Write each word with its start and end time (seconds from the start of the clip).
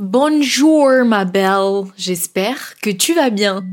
Bonjour 0.00 1.04
ma 1.04 1.24
belle, 1.24 1.82
j'espère 1.96 2.76
que 2.80 2.88
tu 2.88 3.14
vas 3.14 3.30
bien. 3.30 3.64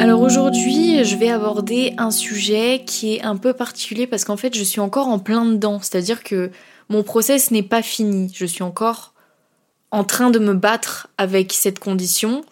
Alors 0.00 0.22
aujourd'hui, 0.22 1.04
je 1.04 1.14
vais 1.14 1.30
aborder 1.30 1.94
un 1.96 2.10
sujet 2.10 2.82
qui 2.84 3.14
est 3.14 3.22
un 3.22 3.36
peu 3.36 3.52
particulier 3.52 4.08
parce 4.08 4.24
qu'en 4.24 4.36
fait, 4.36 4.56
je 4.56 4.64
suis 4.64 4.80
encore 4.80 5.06
en 5.06 5.20
plein 5.20 5.44
dedans, 5.44 5.78
c'est-à-dire 5.80 6.24
que 6.24 6.50
mon 6.88 7.04
process 7.04 7.52
n'est 7.52 7.62
pas 7.62 7.80
fini, 7.80 8.32
je 8.34 8.44
suis 8.44 8.64
encore 8.64 9.14
en 9.92 10.02
train 10.02 10.30
de 10.30 10.40
me 10.40 10.54
battre 10.54 11.06
avec 11.16 11.52
cette 11.52 11.78
condition. 11.78 12.42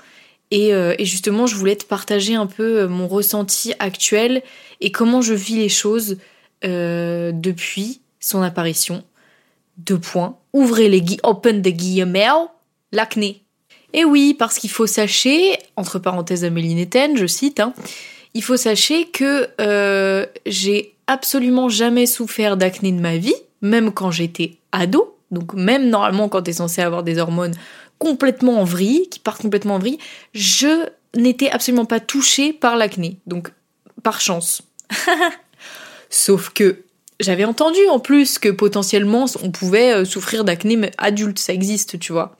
Euh, 0.54 0.94
et, 0.98 1.04
justement, 1.04 1.46
je 1.46 1.54
voulais 1.54 1.76
te 1.76 1.84
partager 1.84 2.34
un 2.34 2.46
peu 2.46 2.80
euh, 2.80 2.88
mon 2.88 3.06
ressenti 3.06 3.74
actuel 3.78 4.42
et 4.80 4.90
comment 4.90 5.20
je 5.20 5.34
vis 5.34 5.56
les 5.56 5.68
choses 5.68 6.16
euh, 6.64 7.32
depuis 7.32 8.00
son 8.20 8.42
apparition. 8.42 9.04
Deux 9.76 9.98
points. 9.98 10.36
Ouvrez 10.52 10.88
les 10.88 11.02
guillemets, 11.02 11.20
open 11.22 11.62
the 11.62 11.68
guillemets, 11.68 12.28
l'acné. 12.92 13.42
Et 13.92 14.04
oui, 14.04 14.34
parce 14.34 14.58
qu'il 14.58 14.70
faut 14.70 14.86
sachez, 14.86 15.58
entre 15.76 15.98
parenthèses 15.98 16.44
Amélie 16.44 16.74
Netten, 16.74 17.16
je 17.16 17.26
cite, 17.26 17.60
hein, 17.60 17.72
il 18.34 18.42
faut 18.42 18.56
sachez 18.56 19.06
que 19.06 19.48
j'ai 20.46 20.94
absolument 21.06 21.68
jamais 21.68 22.06
souffert 22.06 22.56
d'acné 22.56 22.92
de 22.92 23.00
ma 23.00 23.16
vie, 23.16 23.34
même 23.62 23.92
quand 23.92 24.10
j'étais 24.10 24.56
ado. 24.72 25.16
Donc 25.30 25.54
même 25.54 25.88
normalement 25.88 26.28
quand 26.28 26.42
tu 26.42 26.50
es 26.50 26.54
censé 26.54 26.82
avoir 26.82 27.02
des 27.02 27.18
hormones 27.18 27.54
complètement 27.98 28.60
en 28.60 28.64
vrille, 28.64 29.08
qui 29.10 29.18
partent 29.18 29.42
complètement 29.42 29.76
en 29.76 29.78
vrille, 29.78 29.98
je 30.34 30.88
n'étais 31.16 31.50
absolument 31.50 31.84
pas 31.84 32.00
touchée 32.00 32.52
par 32.52 32.76
l'acné. 32.76 33.18
Donc 33.26 33.50
par 34.02 34.20
chance. 34.20 34.62
Sauf 36.10 36.50
que 36.50 36.84
j'avais 37.20 37.44
entendu 37.44 37.80
en 37.90 37.98
plus 37.98 38.38
que 38.38 38.48
potentiellement 38.48 39.26
on 39.42 39.50
pouvait 39.50 39.92
euh, 39.92 40.04
souffrir 40.04 40.44
d'acné 40.44 40.90
adulte, 40.98 41.38
ça 41.38 41.52
existe, 41.52 41.98
tu 41.98 42.12
vois. 42.12 42.36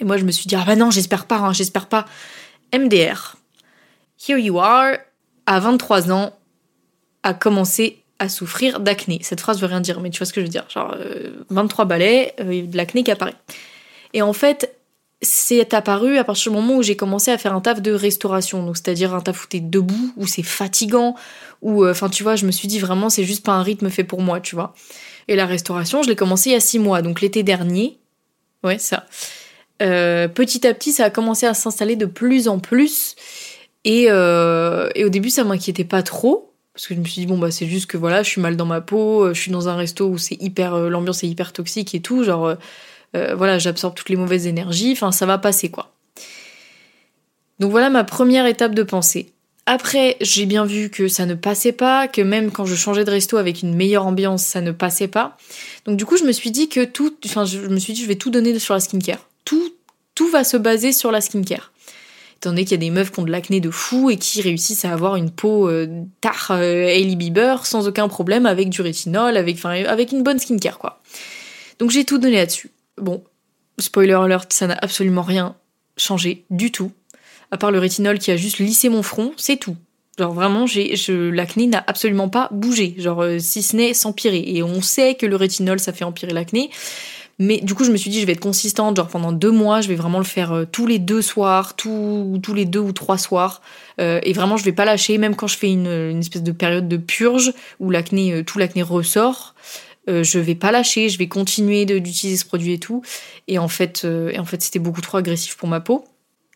Et 0.00 0.04
moi 0.04 0.16
je 0.16 0.24
me 0.24 0.30
suis 0.30 0.46
dit 0.46 0.54
ah 0.56 0.64
bah 0.66 0.76
non, 0.76 0.90
j'espère 0.90 1.26
pas, 1.26 1.38
hein, 1.38 1.52
j'espère 1.52 1.86
pas. 1.86 2.06
MDR. 2.72 3.36
Here 4.28 4.38
you 4.38 4.58
are, 4.58 4.96
à 5.46 5.60
23 5.60 6.12
ans, 6.12 6.36
a 7.22 7.34
commencé 7.34 8.04
à 8.18 8.28
souffrir 8.28 8.80
d'acné. 8.80 9.18
Cette 9.22 9.40
phrase 9.40 9.60
veut 9.60 9.66
rien 9.66 9.80
dire, 9.80 10.00
mais 10.00 10.10
tu 10.10 10.18
vois 10.18 10.26
ce 10.26 10.32
que 10.32 10.40
je 10.40 10.46
veux 10.46 10.50
dire. 10.50 10.66
Genre, 10.68 10.96
23 11.50 11.84
euh, 11.84 11.88
balais, 11.88 12.34
euh, 12.40 12.66
de 12.66 12.76
l'acné 12.76 13.02
qui 13.02 13.10
apparaît. 13.10 13.34
Et 14.12 14.22
en 14.22 14.32
fait, 14.32 14.76
c'est 15.22 15.74
apparu 15.74 16.18
à 16.18 16.24
partir 16.24 16.52
du 16.52 16.58
moment 16.58 16.76
où 16.76 16.82
j'ai 16.82 16.96
commencé 16.96 17.30
à 17.30 17.38
faire 17.38 17.54
un 17.54 17.60
taf 17.60 17.80
de 17.80 17.92
restauration. 17.92 18.64
Donc, 18.64 18.76
c'est-à-dire 18.76 19.14
un 19.14 19.20
taf 19.20 19.44
où 19.44 19.46
t'es 19.46 19.60
debout, 19.60 20.12
où 20.16 20.26
c'est 20.26 20.42
fatigant, 20.42 21.14
où, 21.62 21.84
euh, 21.84 21.92
enfin, 21.92 22.08
tu 22.08 22.22
vois, 22.22 22.36
je 22.36 22.46
me 22.46 22.50
suis 22.50 22.68
dit 22.68 22.78
vraiment, 22.78 23.10
c'est 23.10 23.24
juste 23.24 23.44
pas 23.44 23.52
un 23.52 23.62
rythme 23.62 23.90
fait 23.90 24.04
pour 24.04 24.20
moi, 24.20 24.40
tu 24.40 24.54
vois. 24.54 24.74
Et 25.28 25.36
la 25.36 25.46
restauration, 25.46 26.02
je 26.02 26.08
l'ai 26.08 26.16
commencé 26.16 26.50
il 26.50 26.52
y 26.52 26.56
a 26.56 26.60
six 26.60 26.78
mois, 26.78 27.00
donc 27.02 27.20
l'été 27.20 27.42
dernier. 27.42 27.98
Ouais, 28.62 28.78
ça. 28.78 29.06
petit 29.78 30.66
à 30.66 30.74
petit, 30.74 30.92
ça 30.92 31.04
a 31.04 31.10
commencé 31.10 31.46
à 31.46 31.54
s'installer 31.54 31.96
de 31.96 32.06
plus 32.06 32.48
en 32.48 32.58
plus. 32.58 33.16
Et, 33.84 34.04
et 34.04 35.04
au 35.04 35.08
début, 35.08 35.30
ça 35.30 35.44
m'inquiétait 35.44 35.84
pas 35.84 36.02
trop 36.02 36.54
parce 36.74 36.88
que 36.88 36.94
je 36.94 37.00
me 37.00 37.04
suis 37.04 37.20
dit 37.20 37.26
bon 37.26 37.38
bah 37.38 37.50
c'est 37.50 37.66
juste 37.66 37.86
que 37.86 37.96
voilà 37.96 38.22
je 38.22 38.28
suis 38.28 38.40
mal 38.40 38.56
dans 38.56 38.66
ma 38.66 38.80
peau 38.80 39.24
euh, 39.24 39.34
je 39.34 39.40
suis 39.40 39.52
dans 39.52 39.68
un 39.68 39.76
resto 39.76 40.08
où 40.08 40.18
c'est 40.18 40.40
hyper 40.42 40.74
euh, 40.74 40.88
l'ambiance 40.88 41.22
est 41.22 41.28
hyper 41.28 41.52
toxique 41.52 41.94
et 41.94 42.00
tout 42.00 42.24
genre 42.24 42.56
euh, 43.14 43.34
voilà 43.34 43.58
j'absorbe 43.58 43.94
toutes 43.94 44.08
les 44.08 44.16
mauvaises 44.16 44.46
énergies 44.46 44.92
enfin 44.92 45.12
ça 45.12 45.26
va 45.26 45.38
passer 45.38 45.70
quoi. 45.70 45.92
Donc 47.60 47.70
voilà 47.70 47.90
ma 47.90 48.04
première 48.04 48.46
étape 48.46 48.74
de 48.74 48.82
pensée. 48.82 49.30
Après 49.66 50.16
j'ai 50.20 50.46
bien 50.46 50.64
vu 50.64 50.90
que 50.90 51.08
ça 51.08 51.26
ne 51.26 51.34
passait 51.34 51.72
pas 51.72 52.08
que 52.08 52.20
même 52.20 52.50
quand 52.50 52.66
je 52.66 52.74
changeais 52.74 53.04
de 53.04 53.10
resto 53.10 53.36
avec 53.36 53.62
une 53.62 53.74
meilleure 53.74 54.06
ambiance 54.06 54.44
ça 54.44 54.60
ne 54.60 54.72
passait 54.72 55.08
pas. 55.08 55.36
Donc 55.86 55.96
du 55.96 56.04
coup 56.04 56.16
je 56.16 56.24
me 56.24 56.32
suis 56.32 56.50
dit 56.50 56.68
que 56.68 56.84
tout 56.84 57.14
enfin 57.24 57.44
je 57.44 57.58
me 57.58 57.78
suis 57.78 57.92
dit 57.92 58.02
je 58.02 58.08
vais 58.08 58.16
tout 58.16 58.30
donner 58.30 58.58
sur 58.58 58.74
la 58.74 58.80
skincare. 58.80 59.28
Tout 59.44 59.72
tout 60.14 60.28
va 60.28 60.44
se 60.44 60.56
baser 60.56 60.92
sur 60.92 61.10
la 61.10 61.20
skincare. 61.20 61.72
Étant 62.36 62.50
donné 62.50 62.64
qu'il 62.64 62.72
y 62.72 62.74
a 62.74 62.78
des 62.78 62.90
meufs 62.90 63.10
qui 63.10 63.20
ont 63.20 63.24
de 63.24 63.30
l'acné 63.30 63.60
de 63.60 63.70
fou 63.70 64.10
et 64.10 64.16
qui 64.16 64.42
réussissent 64.42 64.84
à 64.84 64.92
avoir 64.92 65.16
une 65.16 65.30
peau 65.30 65.68
euh, 65.68 65.86
tard 66.20 66.48
euh, 66.50 67.14
Bieber 67.14 67.64
sans 67.64 67.88
aucun 67.88 68.08
problème 68.08 68.44
avec 68.44 68.68
du 68.68 68.82
rétinol, 68.82 69.36
avec, 69.36 69.56
enfin, 69.56 69.82
avec 69.84 70.12
une 70.12 70.22
bonne 70.22 70.38
skincare 70.38 70.78
quoi. 70.78 71.00
Donc 71.78 71.90
j'ai 71.90 72.04
tout 72.04 72.18
donné 72.18 72.36
là-dessus. 72.36 72.70
Bon, 73.00 73.24
spoiler 73.78 74.12
alert, 74.14 74.52
ça 74.52 74.66
n'a 74.66 74.78
absolument 74.80 75.22
rien 75.22 75.56
changé 75.96 76.44
du 76.50 76.70
tout. 76.70 76.92
À 77.50 77.56
part 77.56 77.70
le 77.70 77.78
rétinol 77.78 78.18
qui 78.18 78.30
a 78.30 78.36
juste 78.36 78.58
lissé 78.58 78.88
mon 78.88 79.02
front, 79.02 79.32
c'est 79.36 79.56
tout. 79.56 79.76
Genre 80.18 80.32
vraiment, 80.32 80.66
j'ai, 80.66 80.94
l'acné 81.08 81.66
n'a 81.66 81.82
absolument 81.86 82.28
pas 82.28 82.48
bougé, 82.52 82.94
genre 82.98 83.22
euh, 83.22 83.38
si 83.40 83.62
ce 83.62 83.76
n'est 83.76 83.94
s'empirer. 83.94 84.44
Et 84.46 84.62
on 84.62 84.80
sait 84.80 85.14
que 85.14 85.26
le 85.26 85.34
rétinol, 85.34 85.80
ça 85.80 85.92
fait 85.92 86.04
empirer 86.04 86.32
l'acné. 86.32 86.70
Mais 87.40 87.60
du 87.60 87.74
coup, 87.74 87.82
je 87.82 87.90
me 87.90 87.96
suis 87.96 88.10
dit, 88.10 88.20
je 88.20 88.26
vais 88.26 88.32
être 88.32 88.40
consistante, 88.40 88.96
genre 88.96 89.08
pendant 89.08 89.32
deux 89.32 89.50
mois, 89.50 89.80
je 89.80 89.88
vais 89.88 89.96
vraiment 89.96 90.18
le 90.18 90.24
faire 90.24 90.52
euh, 90.52 90.64
tous 90.70 90.86
les 90.86 91.00
deux 91.00 91.20
soirs, 91.20 91.74
tous, 91.74 92.38
tous 92.40 92.54
les 92.54 92.64
deux 92.64 92.78
ou 92.78 92.92
trois 92.92 93.18
soirs. 93.18 93.60
Euh, 94.00 94.20
et 94.22 94.32
vraiment, 94.32 94.56
je 94.56 94.64
vais 94.64 94.72
pas 94.72 94.84
lâcher, 94.84 95.18
même 95.18 95.34
quand 95.34 95.48
je 95.48 95.58
fais 95.58 95.70
une, 95.70 95.88
une 95.88 96.20
espèce 96.20 96.44
de 96.44 96.52
période 96.52 96.86
de 96.86 96.96
purge 96.96 97.52
où 97.80 97.90
l'acné, 97.90 98.44
tout 98.44 98.58
l'acné 98.58 98.82
ressort. 98.82 99.56
Je 100.06 100.38
vais 100.38 100.54
pas 100.54 100.72
lâcher, 100.72 101.08
je 101.08 101.18
vais 101.18 101.28
continuer 101.28 101.84
d'utiliser 101.84 102.36
ce 102.36 102.44
produit 102.44 102.74
et 102.74 102.78
tout. 102.78 103.02
Et 103.48 103.58
en 103.58 103.68
fait, 103.68 104.04
et 104.04 104.38
en 104.38 104.44
fait, 104.44 104.62
c'était 104.62 104.78
beaucoup 104.78 105.00
trop 105.00 105.18
agressif 105.18 105.56
pour 105.56 105.68
ma 105.68 105.80
peau. 105.80 106.04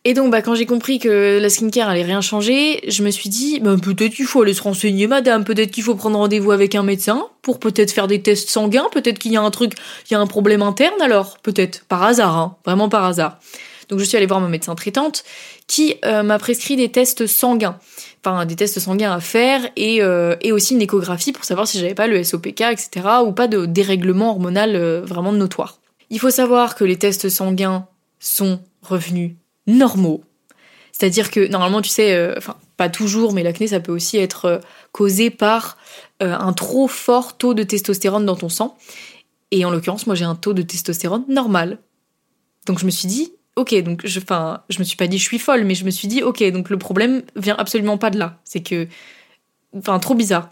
Et 0.05 0.15
donc, 0.15 0.31
bah, 0.31 0.43
quand 0.43 0.55
j'ai 0.55 0.65
compris 0.65 0.99
que 0.99 1.39
la 1.39 1.51
skincare 1.51 1.89
allait 1.89 2.05
rien 2.05 2.21
changer, 2.21 2.81
je 2.89 3.03
me 3.03 3.11
suis 3.11 3.29
dit, 3.29 3.61
bah, 3.61 3.75
peut-être 3.83 4.15
qu'il 4.15 4.27
faut 4.27 4.43
aller 4.43 4.55
se 4.55 4.63
renseigner, 4.63 5.07
madame. 5.07 5.45
Peut-être 5.45 5.71
qu'il 5.71 5.83
faut 5.83 5.97
prendre 5.97 6.19
rendez-vous 6.19 6.53
avec 6.53 6.75
un 6.75 6.83
médecin 6.83 7.27
pour 7.43 7.59
peut-être 7.59 7.93
faire 7.93 8.07
des 8.07 8.23
tests 8.23 8.49
sanguins. 8.49 8.87
Peut-être 8.93 9.19
qu'il 9.19 9.33
y 9.33 9.37
a 9.37 9.43
un 9.43 9.51
truc, 9.51 9.73
il 10.09 10.15
y 10.15 10.17
a 10.17 10.21
un 10.21 10.27
problème 10.27 10.63
interne 10.63 11.01
alors. 11.03 11.39
Peut-être. 11.43 11.85
Par 11.89 12.05
hasard, 12.05 12.37
hein. 12.37 12.57
Vraiment 12.65 12.89
par 12.89 13.05
hasard. 13.05 13.39
Donc, 13.89 13.99
je 13.99 14.05
suis 14.05 14.17
allée 14.17 14.27
voir 14.27 14.41
ma 14.41 14.49
médecin 14.49 14.75
traitante 14.75 15.25
qui 15.67 15.97
euh, 16.05 16.23
m'a 16.23 16.39
prescrit 16.39 16.77
des 16.77 16.91
tests 16.91 17.27
sanguins. 17.27 17.79
Enfin, 18.25 18.47
des 18.47 18.57
tests 18.57 18.81
sanguins 18.81 19.13
à 19.13 19.21
faire 19.21 19.69
et, 19.77 20.03
euh, 20.03 20.35
et 20.41 20.51
aussi 20.51 20.75
une 20.75 20.83
échographie 20.83 21.33
pour 21.33 21.45
savoir 21.45 21.69
si 21.69 21.79
j'avais 21.79 21.95
pas 21.95 22.09
le 22.09 22.23
SOPK, 22.25 22.63
etc. 22.63 22.91
ou 23.25 23.33
pas 23.33 23.47
de 23.47 23.65
dérèglement 23.65 24.31
hormonal 24.31 24.75
euh, 24.75 25.03
vraiment 25.03 25.33
notoire. 25.33 25.79
Il 26.11 26.19
faut 26.19 26.31
savoir 26.31 26.75
que 26.75 26.85
les 26.85 26.97
tests 26.97 27.29
sanguins 27.29 27.87
sont 28.19 28.61
revenus 28.83 29.37
normaux. 29.67 30.25
C'est-à-dire 30.91 31.31
que 31.31 31.47
normalement, 31.47 31.81
tu 31.81 31.91
sais, 31.91 32.15
euh, 32.15 32.35
pas 32.77 32.89
toujours, 32.89 33.33
mais 33.35 33.45
l'acné, 33.45 33.69
ça 33.69 33.79
peut 33.79 33.93
aussi 33.93 34.17
être 34.17 34.61
causé 34.91 35.31
par 35.31 35.77
un 36.21 36.53
trop 36.53 36.89
fort 36.89 37.37
taux 37.37 37.55
de 37.55 37.63
testostérone 37.63 38.27
dans 38.27 38.37
ton 38.37 38.49
sang. 38.49 38.77
Et 39.51 39.65
en 39.65 39.71
l'occurrence, 39.71 40.07
moi, 40.07 40.17
j'ai 40.17 40.25
un 40.25 40.35
taux 40.35 40.55
de 40.55 40.63
testostérone 40.63 41.25
normal. 41.29 41.79
Donc 42.67 42.79
je 42.79 42.87
me 42.87 42.91
suis 42.91 43.09
dit, 43.09 43.33
ok, 43.59 43.75
donc 43.83 44.01
je, 44.05 44.21
enfin, 44.21 44.63
je 44.71 44.79
me 44.79 44.85
suis 44.85 44.97
pas 44.97 45.07
dit 45.07 45.19
je 45.19 45.25
suis 45.25 45.39
folle, 45.39 45.65
mais 45.65 45.75
je 45.75 45.85
me 45.85 45.91
suis 45.91 46.09
dit, 46.09 46.23
ok, 46.23 46.43
donc 46.51 46.71
le 46.71 46.79
problème 46.79 47.23
vient 47.37 47.57
absolument 47.59 47.99
pas 47.99 48.11
de 48.11 48.19
là. 48.19 48.39
C'est 48.45 48.63
que, 48.63 48.89
enfin, 49.77 49.99
trop 49.99 50.15
bizarre. 50.15 50.51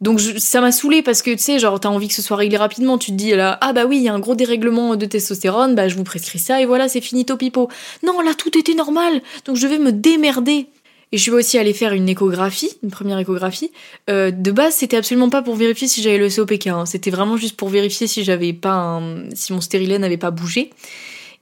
Donc 0.00 0.20
ça 0.20 0.60
m'a 0.60 0.72
saoulé 0.72 1.02
parce 1.02 1.22
que 1.22 1.30
tu 1.30 1.38
sais, 1.38 1.58
genre 1.58 1.80
t'as 1.80 1.88
envie 1.88 2.08
que 2.08 2.14
ce 2.14 2.20
soit 2.22 2.36
réglé 2.36 2.56
rapidement. 2.58 2.98
Tu 2.98 3.12
te 3.12 3.16
dis 3.16 3.30
là, 3.30 3.56
ah 3.62 3.72
bah 3.72 3.86
oui, 3.86 3.96
il 3.96 4.02
y 4.02 4.08
a 4.08 4.14
un 4.14 4.18
gros 4.18 4.34
dérèglement 4.34 4.94
de 4.96 5.06
testostérone, 5.06 5.74
bah 5.74 5.88
je 5.88 5.96
vous 5.96 6.04
prescris 6.04 6.38
ça 6.38 6.60
et 6.60 6.66
voilà, 6.66 6.88
c'est 6.88 7.00
fini 7.00 7.24
pipo. 7.24 7.68
Non, 8.02 8.20
là 8.20 8.34
tout 8.34 8.56
était 8.58 8.74
normal, 8.74 9.22
donc 9.46 9.56
je 9.56 9.66
vais 9.66 9.78
me 9.78 9.92
démerder. 9.92 10.66
Et 11.12 11.18
je 11.18 11.30
vais 11.30 11.36
aussi 11.36 11.56
aller 11.56 11.72
faire 11.72 11.92
une 11.92 12.08
échographie, 12.08 12.70
une 12.82 12.90
première 12.90 13.18
échographie. 13.18 13.70
Euh, 14.10 14.32
de 14.32 14.50
base, 14.50 14.74
c'était 14.74 14.96
absolument 14.96 15.30
pas 15.30 15.40
pour 15.40 15.54
vérifier 15.54 15.86
si 15.86 16.02
j'avais 16.02 16.18
le 16.18 16.28
COPK. 16.28 16.66
Hein. 16.66 16.84
C'était 16.84 17.12
vraiment 17.12 17.36
juste 17.36 17.56
pour 17.56 17.68
vérifier 17.68 18.08
si 18.08 18.24
j'avais 18.24 18.52
pas, 18.52 19.00
si 19.32 19.52
mon 19.52 19.60
stérilet 19.60 20.00
n'avait 20.00 20.16
pas 20.16 20.32
bougé. 20.32 20.70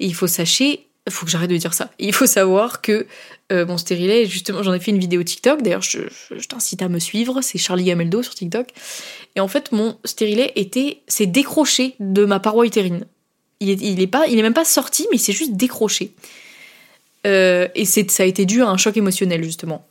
Et 0.01 0.07
il 0.07 0.15
faut 0.15 0.27
sachez, 0.27 0.87
faut 1.11 1.27
que 1.27 1.31
j'arrête 1.31 1.51
de 1.51 1.57
dire 1.57 1.75
ça. 1.75 1.91
Il 1.99 2.15
faut 2.15 2.27
savoir 2.27 2.81
que 2.81 3.07
euh, 3.53 3.67
mon 3.67 3.77
stérilet, 3.77 4.27
justement, 4.27 4.63
j'en 4.63 4.73
ai 4.73 4.81
fait 4.81 4.91
une 4.91 4.99
vidéo 4.99 5.23
TikTok. 5.23 5.63
D'ailleurs, 5.63 5.83
je, 5.83 6.01
t'incite 6.49 6.81
à 6.81 6.89
me 6.89 6.99
suivre. 6.99 7.43
C'est 7.43 7.59
Charlie 7.59 7.85
Gameldo 7.85 8.23
sur 8.23 8.35
TikTok. 8.35 8.69
Et 9.37 9.41
en 9.41 9.49
fait, 9.49 9.73
mon 9.73 9.99
stérilet 10.05 10.53
était, 10.57 11.03
s'est 11.07 11.27
décroché 11.27 11.95
de 12.01 12.25
ma 12.25 12.41
paroi 12.41 12.65
utérine. 12.67 13.05
Il 13.61 13.71
est, 13.71 13.81
il 13.83 14.01
est 14.01 14.07
pas, 14.07 14.27
il 14.29 14.41
même 14.41 14.55
pas 14.55 14.65
sorti, 14.65 15.07
mais 15.11 15.19
il 15.19 15.21
s'est 15.21 15.33
juste 15.33 15.53
décroché. 15.53 16.13
Euh, 17.27 17.69
et 17.75 17.85
c'est, 17.85 18.11
ça 18.11 18.23
a 18.23 18.27
été 18.27 18.47
dû 18.47 18.63
à 18.63 18.69
un 18.69 18.77
choc 18.77 18.97
émotionnel 18.97 19.45
justement. 19.45 19.87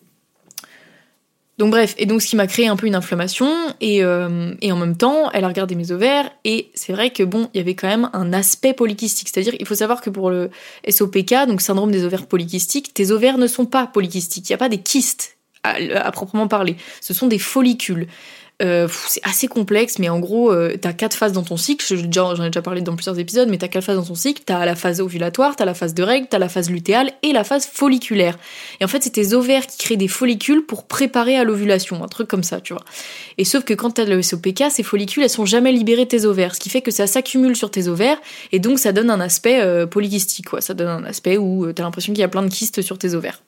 Donc 1.63 1.71
bref, 1.71 1.95
et 1.97 2.05
donc 2.05 2.21
ce 2.21 2.27
qui 2.27 2.35
m'a 2.35 2.45
créé 2.45 2.67
un 2.67 2.75
peu 2.75 2.87
une 2.87 2.95
inflammation, 2.95 3.49
et, 3.79 4.03
euh, 4.03 4.53
et 4.61 4.73
en 4.73 4.75
même 4.75 4.97
temps, 4.97 5.31
elle 5.31 5.45
a 5.45 5.47
regardé 5.47 5.75
mes 5.75 5.93
ovaires, 5.93 6.29
et 6.43 6.69
c'est 6.73 6.91
vrai 6.91 7.11
que 7.11 7.23
bon, 7.23 7.49
il 7.53 7.57
y 7.57 7.61
avait 7.61 7.73
quand 7.73 7.87
même 7.87 8.09
un 8.11 8.33
aspect 8.33 8.73
polykystique, 8.73 9.29
c'est-à-dire 9.29 9.55
il 9.57 9.65
faut 9.65 9.75
savoir 9.75 10.01
que 10.01 10.09
pour 10.09 10.29
le 10.29 10.49
SOPK, 10.89 11.47
donc 11.47 11.61
syndrome 11.61 11.89
des 11.89 12.03
ovaires 12.03 12.25
polykystiques, 12.25 12.93
tes 12.93 13.11
ovaires 13.11 13.37
ne 13.37 13.47
sont 13.47 13.65
pas 13.65 13.87
polykystiques, 13.87 14.49
il 14.49 14.51
n'y 14.51 14.55
a 14.55 14.57
pas 14.57 14.67
des 14.67 14.79
kystes 14.79 15.37
à, 15.63 16.11
proprement 16.11 16.49
parler, 16.49 16.75
ce 16.99 17.13
sont 17.13 17.27
des 17.27 17.39
follicules. 17.39 18.07
Euh, 18.61 18.87
c'est 19.07 19.21
assez 19.23 19.47
complexe, 19.47 19.97
mais 19.99 20.09
en 20.09 20.19
gros, 20.19 20.51
euh, 20.51 20.77
t'as 20.79 20.93
quatre 20.93 21.15
phases 21.15 21.31
dans 21.33 21.41
ton 21.41 21.57
cycle. 21.57 21.83
J'en 22.11 22.35
ai 22.35 22.49
déjà 22.49 22.61
parlé 22.61 22.81
dans 22.81 22.95
plusieurs 22.95 23.17
épisodes, 23.17 23.49
mais 23.49 23.57
t'as 23.57 23.67
quatre 23.67 23.83
phases 23.83 23.97
dans 23.97 24.05
ton 24.05 24.15
cycle. 24.15 24.43
T'as 24.45 24.63
la 24.65 24.75
phase 24.75 25.01
ovulatoire, 25.01 25.55
t'as 25.55 25.65
la 25.65 25.73
phase 25.73 25.93
de 25.93 26.03
règle, 26.03 26.27
t'as 26.29 26.37
la 26.37 26.49
phase 26.49 26.69
lutéale 26.69 27.11
et 27.23 27.33
la 27.33 27.43
phase 27.43 27.65
folliculaire. 27.65 28.37
Et 28.79 28.85
en 28.85 28.87
fait, 28.87 29.03
c'est 29.03 29.09
tes 29.09 29.33
ovaires 29.33 29.65
qui 29.65 29.77
créent 29.79 29.97
des 29.97 30.07
follicules 30.07 30.65
pour 30.65 30.85
préparer 30.85 31.35
à 31.35 31.43
l'ovulation, 31.43 32.03
un 32.03 32.07
truc 32.07 32.27
comme 32.27 32.43
ça, 32.43 32.61
tu 32.61 32.73
vois. 32.73 32.83
Et 33.37 33.43
sauf 33.43 33.63
que 33.63 33.73
quand 33.73 33.91
t'as 33.91 34.05
le 34.05 34.21
SOPK, 34.21 34.65
ces 34.69 34.83
follicules, 34.83 35.23
elles 35.23 35.29
sont 35.29 35.45
jamais 35.45 35.71
libérées 35.71 36.05
de 36.05 36.09
tes 36.09 36.25
ovaires, 36.25 36.55
ce 36.55 36.59
qui 36.59 36.69
fait 36.69 36.81
que 36.81 36.91
ça 36.91 37.07
s'accumule 37.07 37.55
sur 37.55 37.71
tes 37.71 37.87
ovaires, 37.87 38.17
et 38.51 38.59
donc 38.59 38.77
ça 38.77 38.91
donne 38.91 39.09
un 39.09 39.19
aspect 39.19 39.61
euh, 39.61 39.87
polykystique, 39.87 40.49
quoi. 40.49 40.61
Ça 40.61 40.73
donne 40.73 40.89
un 40.89 41.03
aspect 41.05 41.37
où 41.37 41.71
t'as 41.73 41.83
l'impression 41.83 42.13
qu'il 42.13 42.21
y 42.21 42.25
a 42.25 42.29
plein 42.29 42.43
de 42.43 42.49
kystes 42.49 42.81
sur 42.81 42.97
tes 42.97 43.15
ovaires. 43.15 43.41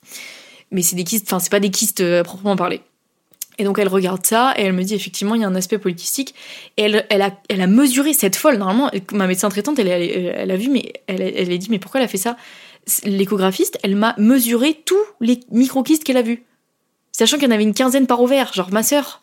Mais 0.71 0.81
c'est 0.81 0.95
des 0.95 1.03
kystes, 1.03 1.27
enfin, 1.27 1.39
c'est 1.39 1.51
pas 1.51 1.59
des 1.59 1.69
kystes 1.69 2.01
à 2.01 2.23
proprement 2.23 2.55
parler. 2.55 2.81
Et 3.57 3.63
donc 3.63 3.79
elle 3.79 3.87
regarde 3.87 4.25
ça 4.25 4.53
et 4.57 4.63
elle 4.63 4.73
me 4.73 4.83
dit 4.83 4.95
effectivement 4.95 5.35
il 5.35 5.41
y 5.41 5.43
a 5.43 5.47
un 5.47 5.55
aspect 5.55 5.77
politistique. 5.77 6.35
Et 6.77 6.83
elle, 6.83 7.05
elle, 7.09 7.21
a, 7.21 7.31
elle 7.49 7.61
a 7.61 7.67
mesuré 7.67 8.13
cette 8.13 8.35
folle. 8.35 8.57
Normalement, 8.57 8.91
ma 9.13 9.27
médecin 9.27 9.49
traitante, 9.49 9.79
elle, 9.79 9.87
elle, 9.87 10.51
a 10.51 10.57
vu, 10.57 10.69
mais 10.69 10.93
elle, 11.07 11.21
elle 11.21 11.51
a 11.51 11.57
dit 11.57 11.67
mais 11.69 11.79
pourquoi 11.79 11.99
elle 11.99 12.05
a 12.05 12.09
fait 12.09 12.17
ça? 12.17 12.37
L'échographiste, 13.03 13.79
elle 13.83 13.95
m'a 13.95 14.13
mesuré 14.17 14.81
tous 14.85 15.03
les 15.19 15.39
microkystes 15.51 16.03
qu'elle 16.03 16.17
a 16.17 16.21
vus. 16.21 16.43
Sachant 17.11 17.37
qu'il 17.37 17.47
y 17.47 17.51
en 17.51 17.55
avait 17.55 17.63
une 17.63 17.73
quinzaine 17.73 18.07
par 18.07 18.21
ovaire, 18.21 18.53
genre 18.53 18.71
ma 18.71 18.83
sœur. 18.83 19.21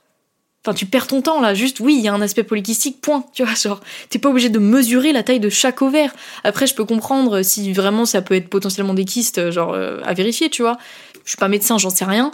Enfin, 0.65 0.75
tu 0.75 0.87
perds 0.87 1.09
ton 1.09 1.23
temps 1.23 1.41
là, 1.41 1.55
juste 1.55 1.81
oui, 1.81 1.97
il 1.99 2.05
y 2.05 2.09
a 2.09 2.15
un 2.15 2.23
aspect 2.23 2.45
polykystique, 2.45 3.01
point. 3.01 3.25
Tu 3.35 3.45
vois, 3.45 3.55
genre, 3.55 3.81
t'es 4.11 4.19
pas 4.19 4.29
obligé 4.29 4.49
de 4.49 4.61
mesurer 4.61 5.13
la 5.13 5.25
taille 5.25 5.41
de 5.41 5.49
chaque 5.49 5.83
ovaire. 5.83 6.15
Après, 6.45 6.67
je 6.67 6.75
peux 6.75 6.85
comprendre 6.85 7.43
si 7.43 7.73
vraiment 7.73 8.05
ça 8.05 8.23
peut 8.23 8.35
être 8.35 8.49
potentiellement 8.49 8.95
des 8.95 9.05
kystes, 9.05 9.51
genre, 9.51 9.73
euh, 9.75 10.01
à 10.05 10.15
vérifier, 10.15 10.51
tu 10.51 10.63
vois. 10.63 10.79
Je 11.25 11.31
suis 11.31 11.37
pas 11.37 11.49
médecin, 11.49 11.79
j'en 11.79 11.91
sais 11.91 12.05
rien. 12.05 12.31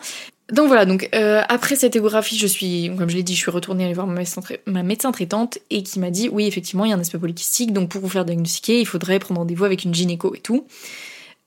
Donc 0.53 0.69
voilà, 0.69 0.87
donc 0.87 1.11
euh, 1.15 1.43
après 1.51 1.77
cette 1.77 1.95
échographie, 1.95 2.39
je 2.39 2.47
suis, 2.47 2.91
comme 2.97 3.11
je 3.11 3.17
l'ai 3.17 3.23
dit, 3.23 3.35
je 3.35 3.41
suis 3.41 3.51
retournée 3.51 3.85
aller 3.85 3.93
voir 3.93 4.07
ma 4.07 4.83
médecin, 4.83 5.13
traitante 5.13 5.59
et 5.69 5.83
qui 5.83 6.01
m'a 6.01 6.11
dit 6.11 6.31
oui, 6.33 6.47
effectivement, 6.47 6.87
il 6.87 6.91
y 6.91 6.93
a 6.93 6.97
un 6.97 7.01
aspect 7.01 7.19
polykystique, 7.19 7.75
donc 7.75 7.91
pour 7.91 8.01
vous 8.01 8.09
faire 8.09 8.25
diagnostiquer, 8.25 8.81
il 8.81 8.87
faudrait 8.87 9.19
prendre 9.19 9.41
rendez-vous 9.41 9.67
avec 9.67 9.85
une 9.85 9.95
gynéco 9.95 10.35
et 10.35 10.41
tout. 10.41 10.67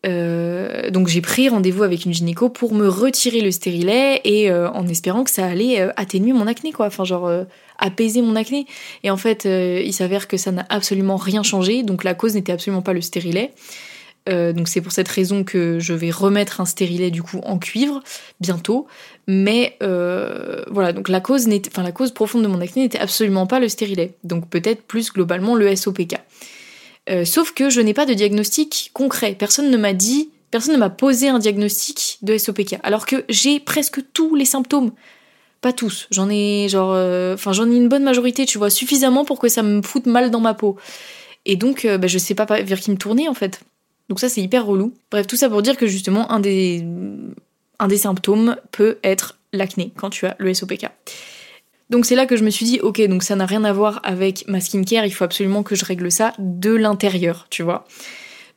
Euh, 0.05 0.89
donc 0.89 1.07
j'ai 1.07 1.21
pris 1.21 1.47
rendez-vous 1.49 1.83
avec 1.83 2.05
une 2.05 2.13
gynéco 2.13 2.49
pour 2.49 2.73
me 2.73 2.87
retirer 2.87 3.41
le 3.41 3.51
stérilet 3.51 4.19
et 4.23 4.49
euh, 4.49 4.69
en 4.71 4.87
espérant 4.87 5.23
que 5.23 5.29
ça 5.29 5.45
allait 5.45 5.81
atténuer 5.95 6.33
mon 6.33 6.45
acné, 6.45 6.71
quoi. 6.71 6.85
Enfin, 6.85 7.03
genre 7.03 7.31
apaiser 7.79 8.21
mon 8.21 8.35
acné. 8.35 8.67
Et 9.03 9.09
en 9.09 9.17
fait, 9.17 9.45
il 9.45 9.93
s'avère 9.93 10.27
que 10.27 10.37
ça 10.37 10.51
n'a 10.51 10.67
absolument 10.69 11.17
rien 11.17 11.41
changé, 11.41 11.81
donc 11.81 12.03
la 12.03 12.13
cause 12.13 12.35
n'était 12.35 12.51
absolument 12.51 12.83
pas 12.83 12.93
le 12.93 13.01
stérilet. 13.01 13.51
Euh, 14.29 14.53
donc 14.53 14.67
c'est 14.67 14.81
pour 14.81 14.91
cette 14.91 15.07
raison 15.07 15.43
que 15.43 15.79
je 15.79 15.93
vais 15.93 16.11
remettre 16.11 16.61
un 16.61 16.65
stérilet 16.65 17.09
du 17.09 17.23
coup 17.23 17.39
en 17.43 17.57
cuivre 17.57 18.03
bientôt. 18.39 18.87
Mais 19.27 19.77
euh, 19.81 20.63
voilà, 20.69 20.93
donc 20.93 21.09
la 21.09 21.21
cause, 21.21 21.47
enfin, 21.67 21.83
la 21.83 21.91
cause 21.91 22.11
profonde 22.11 22.43
de 22.43 22.47
mon 22.47 22.61
acné 22.61 22.83
n'était 22.83 22.99
absolument 22.99 23.47
pas 23.47 23.59
le 23.59 23.69
stérilet. 23.69 24.15
Donc 24.23 24.49
peut-être 24.49 24.83
plus 24.83 25.11
globalement 25.11 25.55
le 25.55 25.75
SOPK. 25.75 26.15
Euh, 27.09 27.25
sauf 27.25 27.53
que 27.53 27.69
je 27.69 27.81
n'ai 27.81 27.93
pas 27.93 28.05
de 28.05 28.13
diagnostic 28.13 28.91
concret. 28.93 29.35
Personne 29.37 29.71
ne 29.71 29.77
m'a 29.77 29.93
dit, 29.93 30.29
personne 30.51 30.75
ne 30.75 30.79
m'a 30.79 30.91
posé 30.91 31.29
un 31.29 31.39
diagnostic 31.39 32.19
de 32.21 32.37
SOPK. 32.37 32.77
Alors 32.83 33.05
que 33.05 33.25
j'ai 33.27 33.59
presque 33.59 34.01
tous 34.13 34.35
les 34.35 34.45
symptômes. 34.45 34.91
Pas 35.61 35.73
tous. 35.73 36.07
J'en 36.09 36.29
ai 36.29 36.67
genre, 36.69 36.95
enfin 37.33 37.53
j'en 37.53 37.69
ai 37.71 37.75
une 37.75 37.87
bonne 37.87 38.03
majorité, 38.03 38.47
tu 38.47 38.57
vois, 38.57 38.71
suffisamment 38.71 39.25
pour 39.25 39.39
que 39.39 39.47
ça 39.47 39.61
me 39.61 39.83
foute 39.83 40.07
mal 40.07 40.31
dans 40.31 40.39
ma 40.39 40.55
peau. 40.55 40.75
Et 41.45 41.55
donc, 41.55 41.85
bah, 41.87 42.07
je 42.07 42.17
sais 42.17 42.33
pas 42.33 42.45
vers 42.45 42.79
qui 42.79 42.89
me 42.89 42.97
tourner 42.97 43.27
en 43.29 43.35
fait. 43.35 43.61
Donc 44.09 44.19
ça 44.19 44.29
c'est 44.29 44.41
hyper 44.41 44.65
relou. 44.65 44.93
Bref, 45.09 45.27
tout 45.27 45.35
ça 45.35 45.49
pour 45.49 45.61
dire 45.61 45.77
que 45.77 45.87
justement 45.87 46.31
un 46.31 46.39
des, 46.39 46.83
symptômes 47.95 48.57
peut 48.71 48.97
être 49.03 49.37
l'acné 49.53 49.91
quand 49.95 50.09
tu 50.09 50.25
as 50.25 50.35
le 50.37 50.53
SOPK. 50.53 50.87
Donc 51.89 52.05
c'est 52.05 52.15
là 52.15 52.25
que 52.25 52.37
je 52.37 52.43
me 52.43 52.49
suis 52.49 52.65
dit, 52.65 52.79
ok, 52.79 53.01
donc 53.07 53.23
ça 53.23 53.35
n'a 53.35 53.45
rien 53.45 53.63
à 53.65 53.73
voir 53.73 53.99
avec 54.03 54.47
ma 54.47 54.61
skincare, 54.61 55.05
il 55.05 55.11
faut 55.11 55.25
absolument 55.25 55.61
que 55.61 55.75
je 55.75 55.83
règle 55.83 56.09
ça 56.09 56.33
de 56.39 56.73
l'intérieur, 56.73 57.47
tu 57.49 57.63
vois. 57.63 57.85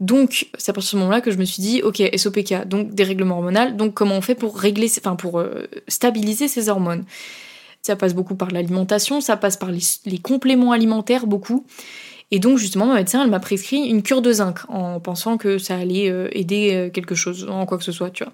Donc 0.00 0.46
c'est 0.56 0.70
à 0.70 0.72
partir 0.72 0.88
de 0.88 0.90
ce 0.90 0.96
moment-là 0.98 1.20
que 1.20 1.30
je 1.30 1.38
me 1.38 1.44
suis 1.44 1.62
dit, 1.62 1.82
ok, 1.82 2.02
SOPK, 2.16 2.66
donc 2.66 2.94
dérèglement 2.94 3.36
hormonal, 3.36 3.76
donc 3.76 3.94
comment 3.94 4.16
on 4.16 4.20
fait 4.20 4.34
pour 4.34 4.56
régler, 4.56 4.88
enfin 4.98 5.16
pour 5.16 5.40
euh, 5.40 5.66
stabiliser 5.88 6.46
ces 6.46 6.68
hormones? 6.68 7.04
Ça 7.82 7.96
passe 7.96 8.14
beaucoup 8.14 8.34
par 8.34 8.50
l'alimentation, 8.50 9.20
ça 9.20 9.36
passe 9.36 9.56
par 9.56 9.70
les 9.70 10.18
compléments 10.18 10.72
alimentaires 10.72 11.26
beaucoup. 11.26 11.66
Et 12.34 12.40
donc 12.40 12.58
justement, 12.58 12.86
ma 12.86 12.96
médecin, 12.96 13.22
elle 13.22 13.30
m'a 13.30 13.38
prescrit 13.38 13.76
une 13.76 14.02
cure 14.02 14.20
de 14.20 14.32
zinc 14.32 14.68
en 14.68 14.98
pensant 14.98 15.36
que 15.36 15.56
ça 15.58 15.76
allait 15.76 16.10
euh, 16.10 16.26
aider 16.32 16.74
euh, 16.74 16.90
quelque 16.90 17.14
chose, 17.14 17.46
en 17.48 17.64
quoi 17.64 17.78
que 17.78 17.84
ce 17.84 17.92
soit, 17.92 18.10
tu 18.10 18.24
vois. 18.24 18.32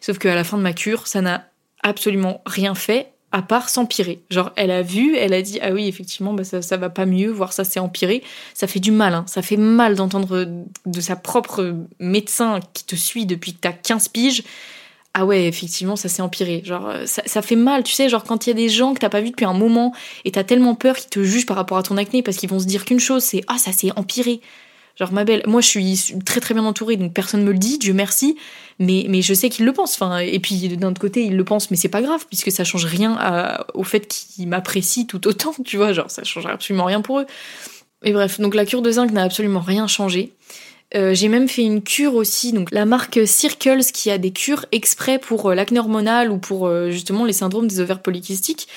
Sauf 0.00 0.16
qu'à 0.16 0.34
la 0.34 0.42
fin 0.42 0.56
de 0.56 0.62
ma 0.62 0.72
cure, 0.72 1.06
ça 1.06 1.20
n'a 1.20 1.44
absolument 1.82 2.40
rien 2.46 2.74
fait 2.74 3.12
à 3.30 3.42
part 3.42 3.68
s'empirer. 3.68 4.22
Genre, 4.30 4.52
elle 4.56 4.70
a 4.70 4.80
vu, 4.80 5.16
elle 5.18 5.34
a 5.34 5.42
dit 5.42 5.58
ah 5.60 5.72
oui 5.72 5.86
effectivement 5.86 6.32
bah 6.32 6.44
ça, 6.44 6.62
ça 6.62 6.78
va 6.78 6.88
pas 6.88 7.04
mieux, 7.04 7.30
voir 7.30 7.52
ça 7.52 7.64
s'est 7.64 7.78
empiré. 7.78 8.22
Ça 8.54 8.66
fait 8.66 8.80
du 8.80 8.90
mal, 8.90 9.12
hein. 9.12 9.24
ça 9.26 9.42
fait 9.42 9.58
mal 9.58 9.96
d'entendre 9.96 10.48
de 10.86 11.00
sa 11.02 11.16
propre 11.16 11.76
médecin 12.00 12.58
qui 12.72 12.84
te 12.84 12.96
suit 12.96 13.26
depuis 13.26 13.52
que 13.52 13.60
t'as 13.60 13.72
15 13.72 14.08
piges 14.08 14.44
ah 15.14 15.26
ouais, 15.26 15.46
effectivement, 15.46 15.96
ça 15.96 16.08
s'est 16.08 16.22
empiré. 16.22 16.62
Genre, 16.64 16.88
euh, 16.88 17.04
ça, 17.06 17.42
fait 17.42 17.56
mal, 17.56 17.82
tu 17.82 17.92
sais, 17.92 18.08
genre 18.08 18.24
quand 18.24 18.46
il 18.46 18.50
y 18.50 18.52
a 18.52 18.54
des 18.54 18.70
gens 18.70 18.94
que 18.94 18.98
t'as 18.98 19.10
pas 19.10 19.20
vu 19.20 19.30
depuis 19.30 19.44
un 19.44 19.52
moment 19.52 19.92
et 20.24 20.30
t'as 20.30 20.44
tellement 20.44 20.74
peur 20.74 20.96
qu'ils 20.96 21.10
te 21.10 21.22
jugent 21.22 21.44
par 21.44 21.56
rapport 21.56 21.76
à 21.76 21.82
ton 21.82 21.98
acné 21.98 22.22
parce 22.22 22.38
qu'ils 22.38 22.48
vont 22.48 22.58
se 22.58 22.64
dire 22.64 22.86
qu'une 22.86 23.00
chose, 23.00 23.22
c'est 23.22 23.42
ah 23.46 23.58
ça 23.58 23.72
s'est 23.72 23.90
empiré. 23.96 24.40
Genre 24.96 25.12
ma 25.12 25.24
belle, 25.24 25.42
moi 25.46 25.60
je 25.60 25.68
suis 25.68 26.18
très 26.24 26.40
très 26.40 26.54
bien 26.54 26.64
entourée, 26.64 26.96
donc 26.96 27.12
personne 27.12 27.42
me 27.44 27.52
le 27.52 27.58
dit, 27.58 27.78
Dieu 27.78 27.94
merci, 27.94 28.36
mais, 28.78 29.06
mais 29.08 29.22
je 29.22 29.32
sais 29.34 29.48
qu'ils 29.48 29.64
le 29.64 29.72
pensent. 29.72 29.94
Enfin, 29.94 30.18
et 30.18 30.38
puis 30.38 30.68
d'un 30.68 30.88
autre 30.88 31.00
côté, 31.00 31.24
ils 31.24 31.36
le 31.36 31.44
pensent, 31.44 31.70
mais 31.70 31.76
c'est 31.76 31.88
pas 31.88 32.02
grave 32.02 32.26
puisque 32.28 32.50
ça 32.50 32.64
change 32.64 32.84
rien 32.84 33.18
au 33.74 33.84
fait 33.84 34.06
qu'ils 34.06 34.48
m'apprécient 34.48 35.04
tout 35.04 35.26
autant, 35.26 35.54
tu 35.64 35.76
vois. 35.76 35.92
Genre 35.92 36.10
ça 36.10 36.24
change 36.24 36.46
absolument 36.46 36.84
rien 36.84 37.02
pour 37.02 37.20
eux. 37.20 37.26
Et 38.02 38.12
bref, 38.12 38.40
donc 38.40 38.54
la 38.54 38.64
cure 38.64 38.82
de 38.82 38.90
zinc 38.90 39.10
n'a 39.12 39.22
absolument 39.22 39.60
rien 39.60 39.86
changé. 39.86 40.32
Euh, 40.94 41.14
j'ai 41.14 41.28
même 41.28 41.48
fait 41.48 41.62
une 41.62 41.82
cure 41.82 42.14
aussi, 42.14 42.52
donc 42.52 42.70
la 42.70 42.84
marque 42.84 43.20
Circles 43.26 43.84
qui 43.92 44.10
a 44.10 44.18
des 44.18 44.30
cures 44.30 44.66
exprès 44.72 45.18
pour 45.18 45.50
euh, 45.50 45.54
l'acné 45.54 45.78
hormonal 45.78 46.30
ou 46.30 46.38
pour 46.38 46.66
euh, 46.66 46.90
justement 46.90 47.24
les 47.24 47.32
syndromes 47.32 47.66
des 47.66 47.80
ovaires 47.80 48.02
polykystiques. 48.02 48.68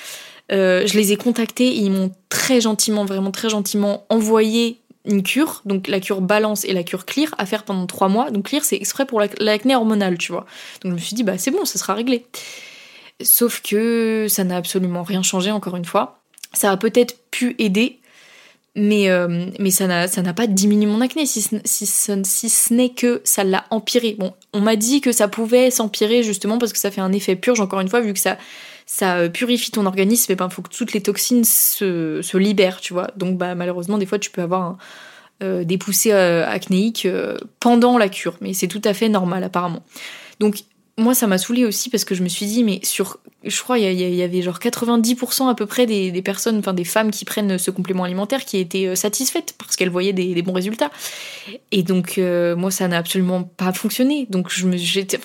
je 0.50 0.96
les 0.96 1.12
ai 1.12 1.16
contactés 1.16 1.68
et 1.68 1.80
ils 1.80 1.90
m'ont 1.90 2.10
très 2.28 2.60
gentiment, 2.60 3.04
vraiment 3.04 3.32
très 3.32 3.50
gentiment 3.50 4.06
envoyé 4.08 4.80
une 5.04 5.22
cure, 5.22 5.62
donc 5.66 5.88
la 5.88 6.00
cure 6.00 6.20
balance 6.20 6.64
et 6.64 6.72
la 6.72 6.82
cure 6.82 7.04
clear 7.04 7.32
à 7.38 7.46
faire 7.46 7.64
pendant 7.64 7.86
trois 7.86 8.08
mois. 8.08 8.30
Donc 8.30 8.46
clear 8.46 8.64
c'est 8.64 8.76
exprès 8.76 9.06
pour 9.06 9.20
l'acné 9.20 9.76
hormonal, 9.76 10.18
tu 10.18 10.32
vois. 10.32 10.46
Donc 10.82 10.92
je 10.92 10.96
me 10.96 10.98
suis 10.98 11.14
dit 11.14 11.22
bah 11.22 11.38
c'est 11.38 11.50
bon, 11.50 11.64
ça 11.64 11.78
sera 11.78 11.94
réglé. 11.94 12.26
Sauf 13.22 13.62
que 13.62 14.26
ça 14.28 14.44
n'a 14.44 14.56
absolument 14.56 15.02
rien 15.02 15.22
changé 15.22 15.50
encore 15.50 15.76
une 15.76 15.84
fois. 15.84 16.20
Ça 16.52 16.70
a 16.70 16.76
peut-être 16.76 17.16
pu 17.30 17.54
aider, 17.58 17.98
mais, 18.76 19.08
euh, 19.08 19.46
ça 19.70 19.86
n'a 20.22 20.34
pas 20.34 20.46
diminué 20.46 20.86
mon 20.86 21.00
acné, 21.00 21.24
si, 21.24 21.40
ce 21.42 22.74
n'est 22.74 22.90
que 22.90 23.22
ça 23.24 23.42
l'a 23.42 23.64
empiré. 23.70 24.16
Bon, 24.18 24.34
on 24.52 24.60
m'a 24.60 24.76
dit 24.76 25.00
que 25.00 25.12
ça 25.12 25.28
pouvait 25.28 25.70
s'empirer 25.70 26.22
justement 26.22 26.58
parce 26.58 26.72
que 26.72 26.78
ça 26.78 26.90
fait 26.90 27.00
un 27.00 27.12
effet 27.12 27.36
purge, 27.36 27.60
encore 27.60 27.80
une 27.80 27.88
fois, 27.88 28.00
vu 28.00 28.12
que 28.12 28.20
ça, 28.20 28.36
euh, 29.02 29.30
purifie 29.30 29.70
ton 29.70 29.86
organisme, 29.86 30.30
et 30.30 30.36
ben 30.36 30.50
faut 30.50 30.60
que 30.62 30.68
toutes 30.68 30.92
les 30.92 31.00
toxines 31.00 31.44
se, 31.44 32.20
se 32.22 32.36
libèrent, 32.36 32.80
tu 32.80 32.92
vois. 32.92 33.10
Donc 33.16 33.38
bah, 33.38 33.54
malheureusement, 33.54 33.96
des 33.96 34.06
fois, 34.06 34.18
tu 34.18 34.30
peux 34.30 34.42
avoir 34.42 34.76
euh, 35.42 35.64
des 35.64 35.78
poussées 35.78 36.12
acnéiques 36.12 37.08
pendant 37.60 37.96
la 37.96 38.10
cure, 38.10 38.36
mais 38.42 38.52
c'est 38.52 38.68
tout 38.68 38.82
à 38.84 38.92
fait 38.92 39.08
normal 39.08 39.42
apparemment. 39.42 39.82
Donc 40.38 40.64
moi, 40.98 41.14
ça 41.14 41.26
m'a 41.26 41.36
saoulé 41.36 41.66
aussi 41.66 41.90
parce 41.90 42.04
que 42.04 42.14
je 42.14 42.22
me 42.22 42.28
suis 42.28 42.46
dit, 42.46 42.64
mais 42.64 42.80
sur, 42.82 43.18
je 43.44 43.62
crois, 43.62 43.78
il 43.78 43.92
y, 43.92 44.22
avait 44.22 44.40
genre 44.40 44.58
90% 44.58 45.50
à 45.50 45.54
peu 45.54 45.66
près 45.66 45.84
des, 45.84 46.22
personnes, 46.22 46.58
enfin 46.58 46.72
des 46.72 46.84
femmes 46.84 47.10
qui 47.10 47.26
prennent 47.26 47.58
ce 47.58 47.70
complément 47.70 48.04
alimentaire 48.04 48.46
qui 48.46 48.56
étaient 48.56 48.86
euh, 48.86 48.94
satisfaites 48.94 49.54
parce 49.58 49.76
qu'elles 49.76 49.90
voyaient 49.90 50.14
des, 50.14 50.40
bons 50.40 50.54
résultats. 50.54 50.90
Et 51.70 51.82
donc, 51.82 52.16
euh, 52.16 52.56
moi, 52.56 52.70
ça 52.70 52.88
n'a 52.88 52.96
absolument 52.96 53.42
pas 53.42 53.74
fonctionné. 53.74 54.26
Donc, 54.30 54.50
j'étais, 54.50 55.18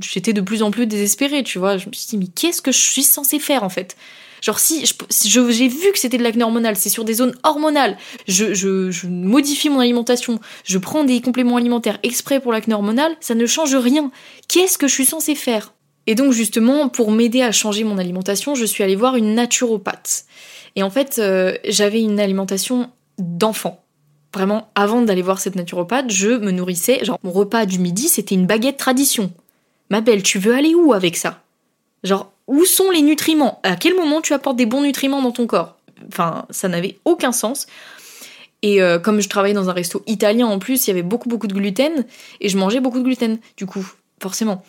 j'étais 0.00 0.32
de 0.32 0.40
plus 0.40 0.62
en 0.64 0.72
plus 0.72 0.88
désespérée, 0.88 1.44
tu 1.44 1.60
vois. 1.60 1.76
Je 1.76 1.86
me 1.86 1.92
suis 1.92 2.08
dit, 2.08 2.18
mais 2.18 2.26
qu'est-ce 2.26 2.60
que 2.60 2.72
je 2.72 2.78
suis 2.78 3.04
censée 3.04 3.38
faire 3.38 3.62
en 3.62 3.68
fait? 3.68 3.96
Genre 4.42 4.58
si 4.58 4.84
j'ai 5.24 5.68
vu 5.68 5.92
que 5.92 5.98
c'était 5.98 6.18
de 6.18 6.22
l'acné 6.22 6.44
hormonal, 6.44 6.76
c'est 6.76 6.88
sur 6.88 7.04
des 7.04 7.14
zones 7.14 7.34
hormonales, 7.42 7.96
je, 8.28 8.54
je, 8.54 9.06
modifie 9.06 9.70
mon 9.70 9.80
alimentation, 9.80 10.40
je 10.64 10.78
prends 10.78 11.04
des 11.04 11.20
compléments 11.20 11.56
alimentaires 11.56 11.98
exprès 12.02 12.40
pour 12.40 12.52
l'acné 12.52 12.74
hormonal, 12.74 13.16
ça 13.20 13.34
ne 13.34 13.46
change 13.46 13.74
rien. 13.74 14.10
Qu'est-ce 14.48 14.78
que 14.78 14.88
je 14.88 14.92
suis 14.92 15.06
censée 15.06 15.34
faire? 15.34 15.72
Et 16.06 16.14
donc 16.14 16.32
justement, 16.32 16.88
pour 16.88 17.10
m'aider 17.10 17.42
à 17.42 17.52
changer 17.52 17.84
mon 17.84 17.98
alimentation, 17.98 18.54
je 18.54 18.64
suis 18.64 18.84
allée 18.84 18.96
voir 18.96 19.16
une 19.16 19.34
naturopathe. 19.34 20.24
Et 20.76 20.82
en 20.82 20.90
fait, 20.90 21.18
euh, 21.18 21.56
j'avais 21.64 22.00
une 22.00 22.20
alimentation 22.20 22.90
d'enfant. 23.18 23.82
Vraiment, 24.34 24.68
avant 24.74 25.00
d'aller 25.00 25.22
voir 25.22 25.40
cette 25.40 25.56
naturopathe, 25.56 26.10
je 26.10 26.28
me 26.28 26.50
nourrissais, 26.50 27.04
genre 27.04 27.18
mon 27.22 27.32
repas 27.32 27.64
du 27.64 27.78
midi, 27.78 28.08
c'était 28.08 28.34
une 28.34 28.46
baguette 28.46 28.76
tradition. 28.76 29.32
Ma 29.88 30.00
belle, 30.00 30.22
tu 30.22 30.38
veux 30.38 30.54
aller 30.54 30.74
où 30.74 30.92
avec 30.92 31.16
ça? 31.16 31.42
Genre, 32.04 32.30
où 32.46 32.64
sont 32.64 32.90
les 32.90 33.02
nutriments? 33.02 33.60
À 33.62 33.76
quel 33.76 33.94
moment 33.94 34.20
tu 34.20 34.32
apportes 34.32 34.56
des 34.56 34.66
bons 34.66 34.82
nutriments 34.82 35.22
dans 35.22 35.32
ton 35.32 35.46
corps? 35.46 35.76
Enfin, 36.08 36.46
ça 36.50 36.68
n'avait 36.68 36.98
aucun 37.04 37.32
sens. 37.32 37.66
Et 38.62 38.82
euh, 38.82 38.98
comme 38.98 39.20
je 39.20 39.28
travaillais 39.28 39.54
dans 39.54 39.68
un 39.68 39.72
resto 39.72 40.02
italien 40.06 40.46
en 40.46 40.58
plus, 40.58 40.86
il 40.86 40.90
y 40.90 40.92
avait 40.92 41.02
beaucoup 41.02 41.28
beaucoup 41.28 41.46
de 41.46 41.54
gluten 41.54 42.04
et 42.40 42.48
je 42.48 42.56
mangeais 42.56 42.80
beaucoup 42.80 42.98
de 42.98 43.04
gluten, 43.04 43.38
du 43.56 43.66
coup, 43.66 43.86
forcément. 44.20 44.64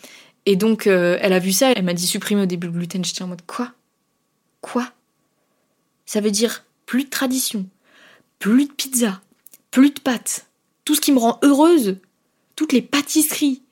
Et 0.46 0.56
donc, 0.56 0.86
euh, 0.86 1.18
elle 1.20 1.32
a 1.32 1.38
vu 1.38 1.52
ça, 1.52 1.72
elle 1.72 1.84
m'a 1.84 1.94
dit 1.94 2.06
supprimer 2.06 2.42
au 2.42 2.46
début 2.46 2.68
le 2.68 2.72
gluten. 2.72 3.04
J'étais 3.04 3.22
en 3.22 3.28
mode 3.28 3.44
quoi? 3.46 3.72
Quoi? 4.60 4.88
Ça 6.06 6.20
veut 6.20 6.30
dire 6.30 6.64
plus 6.86 7.04
de 7.04 7.10
tradition, 7.10 7.66
plus 8.38 8.66
de 8.66 8.72
pizza, 8.72 9.20
plus 9.70 9.90
de 9.90 10.00
pâtes, 10.00 10.46
tout 10.84 10.94
ce 10.94 11.00
qui 11.00 11.12
me 11.12 11.18
rend 11.18 11.38
heureuse, 11.42 11.98
toutes 12.56 12.72
les 12.72 12.82
pâtisseries, 12.82 13.62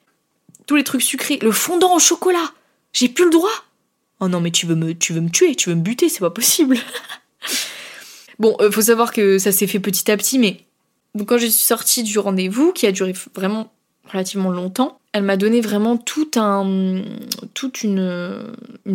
tous 0.66 0.76
les 0.76 0.84
trucs 0.84 1.02
sucrés, 1.02 1.38
le 1.40 1.52
fondant 1.52 1.94
au 1.94 1.98
chocolat. 1.98 2.52
J'ai 2.92 3.08
plus 3.08 3.24
le 3.24 3.30
droit. 3.30 3.48
Oh 4.20 4.28
non, 4.28 4.40
mais 4.40 4.50
tu 4.50 4.66
veux 4.66 4.74
me, 4.74 4.94
tu 4.94 5.12
veux 5.12 5.20
me 5.20 5.30
tuer, 5.30 5.54
tu 5.54 5.68
veux 5.68 5.74
me 5.74 5.82
buter, 5.82 6.08
c'est 6.08 6.20
pas 6.20 6.30
possible. 6.30 6.78
bon, 8.38 8.56
euh, 8.60 8.70
faut 8.70 8.82
savoir 8.82 9.12
que 9.12 9.38
ça 9.38 9.52
s'est 9.52 9.66
fait 9.66 9.80
petit 9.80 10.10
à 10.10 10.16
petit, 10.16 10.38
mais 10.38 10.64
quand 11.26 11.38
je 11.38 11.46
suis 11.46 11.64
sortie 11.64 12.02
du 12.02 12.18
rendez-vous, 12.18 12.72
qui 12.72 12.86
a 12.86 12.92
duré 12.92 13.14
vraiment 13.34 13.72
relativement 14.10 14.50
longtemps, 14.50 14.98
elle 15.12 15.22
m'a 15.22 15.36
donné 15.36 15.60
vraiment 15.60 15.96
tout 15.96 16.30
un, 16.36 17.02
toute 17.54 17.82
une, 17.82 18.52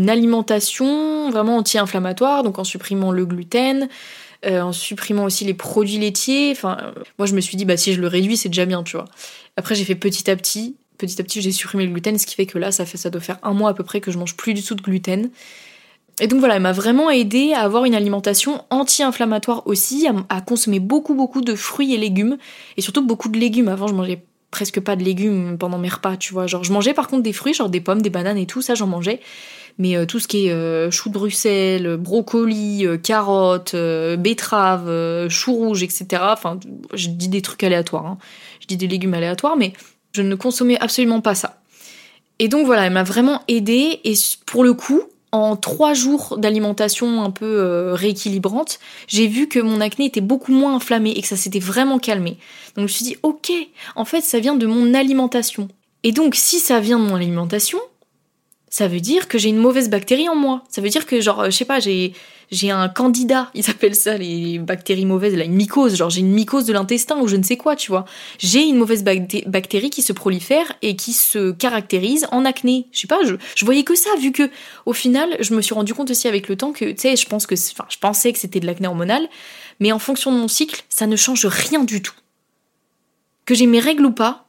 alimentation 0.08 1.30
vraiment 1.32 1.58
anti-inflammatoire, 1.58 2.44
donc 2.44 2.60
en 2.60 2.64
supprimant 2.64 3.12
le 3.12 3.26
gluten, 3.26 3.90
euh, 4.46 4.62
en 4.62 4.72
supprimant 4.72 5.24
aussi 5.24 5.46
les 5.46 5.54
produits 5.54 5.98
laitiers. 5.98 6.52
Enfin, 6.52 6.78
moi 7.18 7.26
je 7.26 7.34
me 7.34 7.42
suis 7.42 7.58
dit, 7.58 7.66
bah 7.66 7.78
si 7.78 7.94
je 7.94 8.02
le 8.02 8.08
réduis, 8.08 8.38
c'est 8.38 8.50
déjà 8.50 8.66
bien, 8.66 8.84
tu 8.84 8.96
vois. 8.96 9.06
Après, 9.58 9.76
j'ai 9.76 9.84
fait 9.84 9.96
petit 9.96 10.30
à 10.30 10.36
petit, 10.36 10.76
petit 11.02 11.20
à 11.20 11.24
petit, 11.24 11.42
j'ai 11.42 11.52
supprimé 11.52 11.86
le 11.86 11.92
gluten, 11.92 12.18
ce 12.18 12.26
qui 12.26 12.36
fait 12.36 12.46
que 12.46 12.58
là, 12.58 12.72
ça, 12.72 12.86
fait, 12.86 12.98
ça 12.98 13.10
doit 13.10 13.22
faire 13.22 13.40
un 13.44 13.54
mois 13.54 13.72
à 13.72 13.74
peu 13.74 13.84
près 13.84 14.02
que 14.02 14.12
je 14.12 14.18
mange 14.18 14.36
plus 14.36 14.54
du 14.54 14.64
tout 14.64 14.76
de 14.76 14.82
gluten. 14.82 15.30
Et 16.20 16.28
donc 16.28 16.40
voilà, 16.40 16.56
elle 16.56 16.62
m'a 16.62 16.72
vraiment 16.72 17.10
aidé 17.10 17.54
à 17.54 17.62
avoir 17.62 17.86
une 17.86 17.96
alimentation 17.96 18.64
anti-inflammatoire 18.70 19.66
aussi, 19.66 20.08
à, 20.30 20.42
consommer 20.42 20.80
beaucoup 20.80 21.16
beaucoup 21.16 21.42
de 21.42 21.56
fruits 21.56 21.94
et 21.94 21.98
légumes, 21.98 22.38
et 22.78 22.82
surtout 22.82 23.06
beaucoup 23.06 23.30
de 23.30 23.40
légumes. 23.40 23.70
Avant, 23.70 23.88
je 23.88 23.94
mangeais 23.94 24.24
presque 24.52 24.80
pas 24.82 24.96
de 24.96 25.04
légumes 25.04 25.58
pendant 25.58 25.78
mes 25.78 25.90
repas, 25.90 26.18
tu 26.18 26.34
vois. 26.34 26.46
Genre, 26.46 26.64
je 26.64 26.74
mangeais 26.74 26.94
par 26.94 27.08
contre 27.08 27.24
des 27.24 27.34
fruits, 27.34 27.54
genre 27.54 27.70
des 27.70 27.82
pommes, 27.82 28.02
des 28.02 28.10
bananes 28.10 28.38
et 28.38 28.46
tout, 28.46 28.62
ça 28.62 28.76
j'en 28.76 28.88
mangeais. 28.88 29.20
Mais 29.78 29.96
euh, 29.96 30.06
tout 30.06 30.20
ce 30.20 30.28
qui 30.28 30.48
est 30.48 30.52
euh, 30.52 30.92
chou 30.92 31.10
de 31.10 31.14
Bruxelles, 31.14 31.98
brocoli, 31.98 32.86
euh, 32.86 32.98
carottes, 32.98 33.76
betteraves, 33.76 35.28
chou 35.30 35.54
rouge, 35.54 35.82
etc. 35.82 36.06
Enfin, 36.22 36.60
je 36.94 37.08
dis 37.08 37.30
des 37.30 37.42
trucs 37.42 37.64
aléatoires. 37.64 38.06
Hein. 38.06 38.18
Je 38.60 38.68
dis 38.68 38.78
des 38.78 38.88
légumes 38.88 39.14
aléatoires, 39.14 39.58
mais 39.58 39.74
je 40.14 40.22
ne 40.22 40.36
consommais 40.36 40.78
absolument 40.80 41.22
pas 41.22 41.36
ça. 41.36 41.62
Et 42.40 42.48
donc 42.48 42.66
voilà, 42.66 42.86
elle 42.86 42.94
m'a 42.94 43.04
vraiment 43.04 43.42
aidée. 43.48 44.00
Et 44.04 44.14
pour 44.46 44.64
le 44.64 44.74
coup, 44.74 45.02
en 45.32 45.56
trois 45.56 45.94
jours 45.94 46.38
d'alimentation 46.38 47.24
un 47.24 47.32
peu 47.32 47.46
euh, 47.46 47.94
rééquilibrante, 47.94 48.80
j'ai 49.08 49.28
vu 49.28 49.48
que 49.48 49.60
mon 49.60 49.80
acné 49.80 50.06
était 50.06 50.22
beaucoup 50.22 50.52
moins 50.52 50.76
inflammé 50.76 51.12
et 51.12 51.22
que 51.22 51.28
ça 51.28 51.38
s'était 51.38 51.60
vraiment 51.60 52.00
calmé. 52.00 52.32
Donc 52.76 52.78
je 52.78 52.82
me 52.82 52.88
suis 52.88 53.06
dit, 53.06 53.18
ok, 53.24 53.52
en 53.96 54.06
fait 54.06 54.22
ça 54.22 54.40
vient 54.40 54.56
de 54.56 54.66
mon 54.66 54.94
alimentation. 54.94 55.68
Et 56.04 56.12
donc 56.12 56.36
si 56.36 56.60
ça 56.60 56.80
vient 56.80 57.00
de 57.00 57.06
mon 57.06 57.16
alimentation, 57.16 57.80
ça 58.72 58.88
veut 58.88 59.02
dire 59.02 59.28
que 59.28 59.38
j'ai 59.38 59.50
une 59.50 59.58
mauvaise 59.58 59.90
bactérie 59.90 60.30
en 60.30 60.36
moi. 60.36 60.64
Ça 60.70 60.82
veut 60.82 60.90
dire 60.90 61.06
que, 61.06 61.20
genre, 61.20 61.46
je 61.46 61.52
sais 61.52 61.66
pas, 61.66 61.82
j'ai, 61.82 62.14
j'ai 62.52 62.70
un 62.70 62.90
candidat, 62.90 63.50
ils 63.54 63.70
appellent 63.70 63.96
ça 63.96 64.18
les 64.18 64.60
bactéries 64.60 65.06
mauvaises, 65.06 65.36
là, 65.36 65.46
une 65.46 65.54
mycose, 65.54 65.96
genre 65.96 66.10
j'ai 66.10 66.20
une 66.20 66.34
mycose 66.34 66.66
de 66.66 66.74
l'intestin 66.74 67.18
ou 67.20 67.28
je 67.28 67.38
ne 67.38 67.44
sais 67.44 67.56
quoi, 67.56 67.78
tu 67.78 67.92
vois. 67.92 68.06
J'ai 68.40 68.64
une 68.64 68.76
mauvaise 68.76 69.04
bactérie 69.04 69.90
qui 69.90 70.02
se 70.02 70.12
prolifère 70.12 70.74
et 70.82 70.96
qui 70.98 71.14
se 71.14 71.52
caractérise 71.52 72.28
en 72.32 72.44
acné. 72.44 72.88
Je 72.92 73.00
sais 73.00 73.08
pas, 73.08 73.20
je, 73.24 73.66
voyais 73.66 73.84
que 73.84 73.96
ça, 73.96 74.10
vu 74.20 74.34
que, 74.34 74.50
au 74.86 74.94
final, 74.94 75.30
je 75.40 75.54
me 75.54 75.62
suis 75.62 75.74
rendu 75.74 75.94
compte 75.94 76.12
aussi 76.12 76.28
avec 76.28 76.50
le 76.50 76.58
temps 76.58 76.74
que, 76.74 76.92
tu 76.92 76.98
sais, 76.98 77.16
je 77.16 77.26
pense 77.26 77.48
je 77.50 77.98
pensais 78.00 78.34
que 78.34 78.40
c'était 78.40 78.60
de 78.60 78.66
l'acné 78.66 78.88
hormonal, 78.88 79.28
mais 79.80 79.92
en 79.92 80.00
fonction 80.00 80.32
de 80.34 80.38
mon 80.38 80.48
cycle, 80.48 80.84
ça 80.90 81.08
ne 81.08 81.16
change 81.16 81.46
rien 81.46 81.84
du 81.84 82.02
tout. 82.02 82.14
Que 83.46 83.56
j'ai 83.56 83.66
mes 83.66 83.80
règles 83.80 84.06
ou 84.06 84.12
pas, 84.12 84.46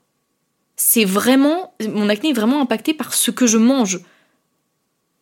c'est 0.76 1.04
vraiment, 1.04 1.74
mon 1.88 2.08
acné 2.08 2.30
est 2.30 2.34
vraiment 2.34 2.60
impacté 2.60 2.94
par 2.94 3.14
ce 3.14 3.30
que 3.30 3.46
je 3.46 3.58
mange. 3.58 4.00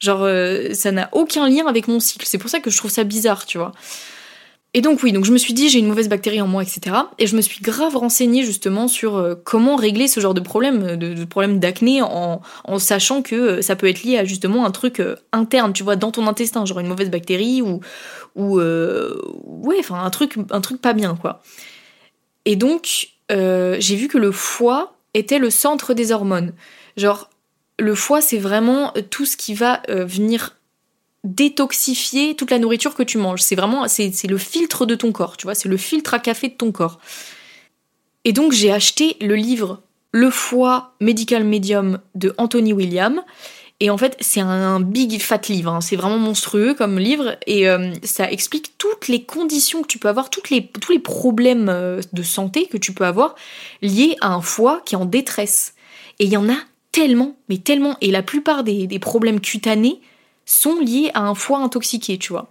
Genre, 0.00 0.23
euh, 0.23 0.73
ça 0.73 0.92
n'a 0.92 1.11
aucun 1.12 1.49
lien 1.49 1.66
avec 1.66 1.87
mon 1.87 2.00
cycle. 2.00 2.26
C'est 2.26 2.38
pour 2.38 2.50
ça 2.50 2.61
que 2.61 2.71
je 2.71 2.76
trouve 2.78 2.90
ça 2.90 3.04
bizarre, 3.04 3.45
tu 3.45 3.59
vois. 3.59 3.73
Et 4.73 4.83
donc 4.83 5.02
oui, 5.02 5.11
donc 5.11 5.25
je 5.25 5.33
me 5.33 5.37
suis 5.37 5.52
dit 5.52 5.69
j'ai 5.69 5.80
une 5.80 5.88
mauvaise 5.88 6.09
bactérie 6.09 6.40
en 6.40 6.47
moi, 6.47 6.62
etc. 6.62 6.97
Et 7.19 7.26
je 7.26 7.35
me 7.35 7.40
suis 7.42 7.61
grave 7.61 7.97
renseignée 7.97 8.45
justement 8.45 8.87
sur 8.87 9.16
euh, 9.16 9.35
comment 9.35 9.75
régler 9.75 10.07
ce 10.07 10.21
genre 10.21 10.33
de 10.33 10.40
problème, 10.40 10.97
de, 10.97 11.25
problème 11.25 11.59
d'acné, 11.59 12.02
en, 12.02 12.40
sachant 12.78 13.21
que 13.21 13.35
euh, 13.35 13.62
ça 13.62 13.75
peut 13.75 13.88
être 13.88 14.04
lié 14.04 14.16
à 14.16 14.25
justement 14.25 14.64
un 14.64 14.71
truc 14.71 15.02
interne, 15.33 15.73
tu 15.73 15.83
vois, 15.83 15.97
dans 15.97 16.12
ton 16.12 16.26
intestin, 16.28 16.64
genre 16.64 16.78
une 16.78 16.87
mauvaise 16.87 17.11
bactérie 17.11 17.62
ou 17.62 17.80
ou 18.37 18.61
ouais, 18.61 19.76
enfin 19.80 20.04
un 20.04 20.11
truc 20.11 20.37
un 20.50 20.61
truc 20.61 20.80
pas 20.80 20.92
bien 20.92 21.16
quoi. 21.16 21.42
Et 22.45 22.54
donc 22.54 23.09
j'ai 23.28 23.97
vu 23.97 24.09
que 24.09 24.19
le 24.19 24.30
foie 24.30 24.95
était 25.14 25.40
le 25.40 25.50
centre 25.50 25.95
des 25.95 26.12
hormones. 26.12 26.52
Genre 26.97 27.28
le 27.81 27.95
foie, 27.95 28.21
c'est 28.21 28.39
vraiment 28.39 28.93
euh, 28.97 29.03
tout 29.03 29.25
ce 29.25 29.37
qui 29.37 29.55
va 29.55 29.83
euh, 29.89 30.05
venir 30.05 30.57
détoxifier 31.25 32.35
toute 32.35 32.51
la 32.51 32.59
nourriture 32.59 32.95
que 32.95 33.03
tu 33.03 33.19
manges. 33.19 33.43
C'est 33.43 33.57
vraiment, 33.57 33.89
c'est, 33.89 34.13
le 34.27 34.39
filtre 34.39 34.87
de 34.87 34.95
ton 34.95 35.13
corps, 35.13 35.37
tu 35.37 35.45
vois, 35.45 35.55
c'est 35.55 35.69
le 35.69 35.77
filtre 35.77 36.15
à 36.15 36.19
café 36.19 36.49
de 36.49 36.55
ton 36.55 36.73
corps. 36.73 36.99
Et 38.25 38.33
donc 38.33 38.53
j'ai 38.53 38.73
acheté 38.73 39.17
le 39.21 39.35
livre 39.35 39.83
Le 40.13 40.31
foie 40.31 40.95
Medical 41.01 41.45
Medium 41.45 42.01
de 42.15 42.35
Anthony 42.39 42.73
William. 42.73 43.23
Et 43.81 43.91
en 43.91 43.97
fait, 43.97 44.17
c'est 44.21 44.41
un 44.41 44.81
big 44.81 45.21
fat 45.21 45.41
livre, 45.49 45.73
hein. 45.73 45.81
c'est 45.81 45.97
vraiment 45.97 46.19
monstrueux 46.19 46.75
comme 46.75 46.99
livre, 46.99 47.39
et 47.47 47.67
euh, 47.67 47.95
ça 48.03 48.31
explique 48.31 48.77
toutes 48.77 49.09
les 49.09 49.25
conditions 49.25 49.81
que 49.81 49.87
tu 49.87 49.99
peux 49.99 50.09
avoir, 50.09 50.29
toutes 50.29 50.51
les, 50.51 50.67
tous 50.67 50.93
les 50.93 50.99
problèmes 50.99 52.01
de 52.13 52.23
santé 52.23 52.67
que 52.67 52.77
tu 52.77 52.93
peux 52.93 53.07
avoir 53.07 53.37
liés 53.81 54.17
à 54.21 54.35
un 54.35 54.43
foie 54.43 54.83
qui 54.85 54.97
est 54.97 54.99
en 54.99 55.07
détresse. 55.07 55.73
Et 56.19 56.25
il 56.25 56.31
y 56.31 56.37
en 56.37 56.51
a 56.51 56.57
tellement, 56.92 57.37
mais 57.49 57.59
tellement, 57.59 57.97
et 58.00 58.11
la 58.11 58.23
plupart 58.23 58.64
des, 58.64 58.99
problèmes 58.99 59.40
cutanés 59.40 60.00
sont 60.44 60.80
liés 60.80 61.11
à 61.14 61.20
un 61.20 61.35
foie 61.35 61.59
intoxiqué, 61.59 62.18
tu 62.18 62.32
vois. 62.32 62.50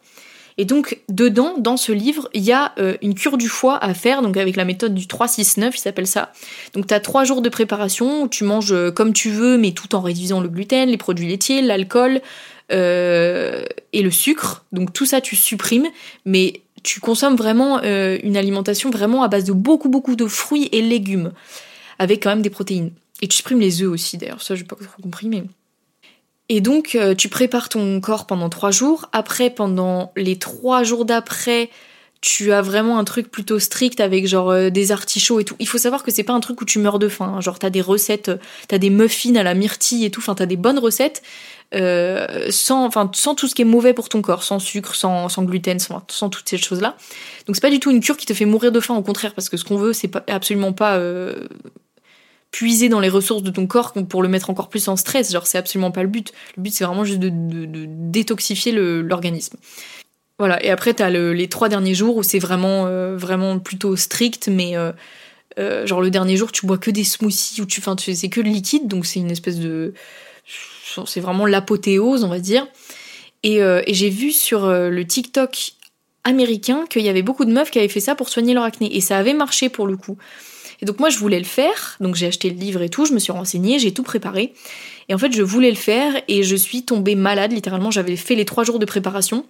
Et 0.58 0.66
donc, 0.66 1.00
dedans, 1.08 1.54
dans 1.58 1.78
ce 1.78 1.94
livre, 1.94 2.28
il 2.34 2.44
y 2.44 2.52
a 2.52 2.74
euh, 2.80 2.98
une 3.02 3.16
cure 3.16 3.38
du 3.38 3.48
foie 3.48 3.78
à 3.78 3.94
faire, 3.94 4.22
donc 4.22 4.36
avec 4.36 4.58
la 4.58 4.66
méthode 4.66 4.94
du 4.94 5.06
3-6-9, 5.06 5.72
il 5.74 5.78
s'appelle 5.78 6.08
ça. 6.08 6.34
Donc, 6.74 6.88
tu 6.88 6.94
as 6.94 7.00
trois 7.00 7.24
jours 7.24 7.42
de 7.42 7.48
préparation 7.48 8.28
tu 8.28 8.44
manges 8.44 8.74
euh, 8.74 8.92
comme 8.92 9.14
tu 9.14 9.30
veux, 9.30 9.58
mais 9.58 9.72
tout 9.72 9.96
en 9.96 10.02
réduisant 10.02 10.42
le 10.42 10.50
gluten, 10.50 10.90
les 10.90 10.98
produits 10.98 11.30
laitiers, 11.30 11.62
l'alcool 11.62 12.22
euh, 12.74 13.64
et 13.94 14.02
le 14.02 14.12
sucre. 14.12 14.66
Donc, 14.74 14.92
tout 14.92 15.06
ça, 15.06 15.22
tu 15.22 15.38
supprimes, 15.38 15.88
mais 16.26 16.62
tu 16.84 17.00
consommes 17.00 17.36
vraiment 17.36 17.82
une 17.82 18.38
alimentation 18.38 18.90
vraiment 18.90 19.24
à 19.24 19.28
base 19.28 19.44
de 19.44 19.52
beaucoup, 19.52 19.90
beaucoup 19.90 20.16
de 20.16 20.28
fruits 20.28 20.70
et 20.72 20.82
légumes, 20.82 21.34
avec 22.00 22.24
quand 22.24 22.30
même 22.30 22.42
des 22.42 22.50
protéines. 22.50 22.92
Et 23.22 23.28
tu 23.28 23.38
supprimes 23.38 23.60
les 23.60 23.82
œufs 23.82 23.90
aussi, 23.90 24.18
d'ailleurs, 24.18 24.42
ça 24.42 24.56
j'ai 24.56 24.64
pas 24.64 24.76
trop 24.76 25.02
compris, 25.02 25.28
mais. 25.28 25.44
Et 26.50 26.62
donc, 26.62 26.96
euh, 26.96 27.14
tu 27.14 27.30
prépares 27.30 27.70
ton 27.70 28.02
corps 28.02 28.26
pendant 28.26 28.50
trois 28.50 28.72
jours. 28.72 29.08
Après, 29.12 29.52
pendant 29.52 30.12
les 30.18 30.40
trois 30.40 30.84
jours 30.84 31.06
d'après, 31.06 31.70
tu 32.22 32.52
as 32.52 32.62
vraiment 32.62 32.98
un 32.98 33.04
truc 33.04 33.30
plutôt 33.30 33.60
strict 33.60 34.00
avec 34.00 34.28
genre 34.28 34.50
euh, 34.50 34.70
des 34.72 34.92
artichauts 34.92 35.40
et 35.40 35.46
tout. 35.46 35.56
Il 35.60 35.68
faut 35.68 35.78
savoir 35.78 36.04
que 36.04 36.12
c'est 36.12 36.24
pas 36.24 36.34
un 36.34 36.40
truc 36.40 36.60
où 36.62 36.66
tu 36.66 36.80
meurs 36.80 36.98
de 36.98 37.08
faim. 37.08 37.34
Hein. 37.36 37.42
Genre, 37.42 37.60
t'as 37.60 37.70
des 37.70 37.82
recettes, 37.82 38.32
t'as 38.68 38.80
des 38.80 38.90
muffins 38.90 39.36
à 39.36 39.44
la 39.44 39.54
myrtille 39.54 40.06
et 40.06 40.12
tout. 40.12 40.22
Enfin, 40.22 40.34
t'as 40.34 40.48
des 40.48 40.58
bonnes 40.58 40.80
recettes 40.80 41.22
euh, 41.76 42.48
sans, 42.50 42.84
enfin, 42.84 43.12
sans 43.14 43.36
tout 43.36 43.48
ce 43.48 43.54
qui 43.54 43.62
est 43.62 43.66
mauvais 43.66 43.94
pour 43.94 44.10
ton 44.10 44.24
corps, 44.24 44.42
sans 44.42 44.58
sucre, 44.58 44.96
sans, 44.96 45.30
sans 45.30 45.44
gluten, 45.44 45.78
sans, 45.78 46.02
sans 46.08 46.30
toutes 46.30 46.50
ces 46.50 46.58
choses-là. 46.58 46.98
Donc, 47.46 47.56
c'est 47.56 47.62
pas 47.62 47.70
du 47.70 47.80
tout 47.80 47.92
une 47.92 48.02
cure 48.02 48.18
qui 48.18 48.26
te 48.26 48.34
fait 48.34 48.46
mourir 48.46 48.72
de 48.72 48.80
faim. 48.80 48.96
Au 48.96 49.04
contraire, 49.04 49.36
parce 49.36 49.50
que 49.50 49.58
ce 49.58 49.64
qu'on 49.64 49.78
veut, 49.78 49.94
c'est 49.94 50.08
pas, 50.08 50.24
absolument 50.28 50.74
pas 50.74 51.00
puiser 52.52 52.90
dans 52.90 53.00
les 53.00 53.10
ressources 53.10 53.44
de 53.44 53.52
ton 53.52 53.68
corps 53.68 53.94
pour 54.10 54.24
le 54.24 54.30
mettre 54.30 54.50
encore 54.50 54.70
plus 54.70 54.88
en 54.88 54.96
stress. 54.96 55.32
Genre, 55.32 55.46
c'est 55.46 55.58
absolument 55.58 55.92
pas 55.92 56.02
le 56.02 56.10
but. 56.10 56.34
Le 56.58 56.64
but, 56.64 56.74
c'est 56.74 56.84
vraiment 56.84 57.04
juste 57.04 57.20
de, 57.20 57.32
détoxifier 57.32 58.72
l'organisme. 58.72 59.58
Voilà, 60.40 60.64
et 60.64 60.70
après, 60.70 60.94
t'as 60.94 61.10
le, 61.10 61.34
les 61.34 61.50
trois 61.50 61.70
derniers 61.70 61.94
jours 61.94 62.16
où 62.16 62.24
c'est 62.24 62.40
vraiment, 62.40 62.88
euh, 62.88 63.18
vraiment 63.18 63.60
plutôt 63.60 63.98
strict, 63.98 64.48
mais 64.48 64.78
euh, 64.78 64.94
euh, 65.60 65.86
genre 65.86 66.02
le 66.02 66.10
dernier 66.10 66.38
jour, 66.38 66.52
tu 66.52 66.66
bois 66.66 66.78
que 66.78 66.90
des 66.90 67.04
smoothies, 67.04 67.62
ou 67.62 67.66
tu, 67.66 67.82
enfin, 67.82 67.96
c'est 67.98 68.30
que 68.30 68.40
le 68.40 68.50
liquide, 68.50 68.88
donc 68.88 69.06
c'est 69.06 69.20
une 69.20 69.32
espèce 69.32 69.60
de. 69.60 69.94
C'est 71.06 71.20
vraiment 71.20 71.46
l'apothéose, 71.46 72.24
on 72.24 72.30
va 72.30 72.40
dire. 72.40 72.68
Et, 73.44 73.58
et 73.58 73.94
j'ai 73.94 74.10
vu 74.10 74.32
sur 74.32 74.68
le 74.68 75.06
TikTok 75.06 75.74
américain 76.24 76.86
qu'il 76.90 77.04
y 77.04 77.10
avait 77.10 77.22
beaucoup 77.22 77.46
de 77.46 77.52
meufs 77.54 77.70
qui 77.70 77.78
avaient 77.78 77.88
fait 77.88 78.00
ça 78.00 78.16
pour 78.16 78.28
soigner 78.28 78.56
leur 78.56 78.64
acné, 78.64 78.96
et 78.96 79.02
ça 79.02 79.18
avait 79.18 79.36
marché 79.36 79.70
pour 79.70 79.86
le 79.86 79.98
coup. 79.98 80.18
Et 80.82 80.86
donc 80.86 81.00
moi 81.00 81.10
je 81.10 81.18
voulais 81.18 81.40
le 81.40 81.46
faire, 81.46 81.98
donc 82.00 82.16
j'ai 82.16 82.28
acheté 82.28 82.50
le 82.50 82.56
livre 82.56 82.82
et 82.82 82.90
tout, 82.90 83.06
je 83.06 83.14
me 83.14 83.20
suis 83.20 83.32
renseignée, 83.32 83.80
j'ai 83.80 83.94
tout 83.94 84.04
préparé. 84.04 84.54
Et 85.10 85.14
en 85.14 85.18
fait 85.18 85.34
je 85.34 85.42
voulais 85.42 85.70
le 85.70 85.76
faire 85.76 86.14
et 86.28 86.44
je 86.44 86.56
suis 86.56 86.84
tombée 86.84 87.16
malade, 87.16 87.52
littéralement 87.52 87.92
j'avais 87.92 88.16
fait 88.16 88.36
les 88.36 88.46
trois 88.46 88.64
jours 88.64 88.80
de 88.80 88.86
préparation. 88.86 89.46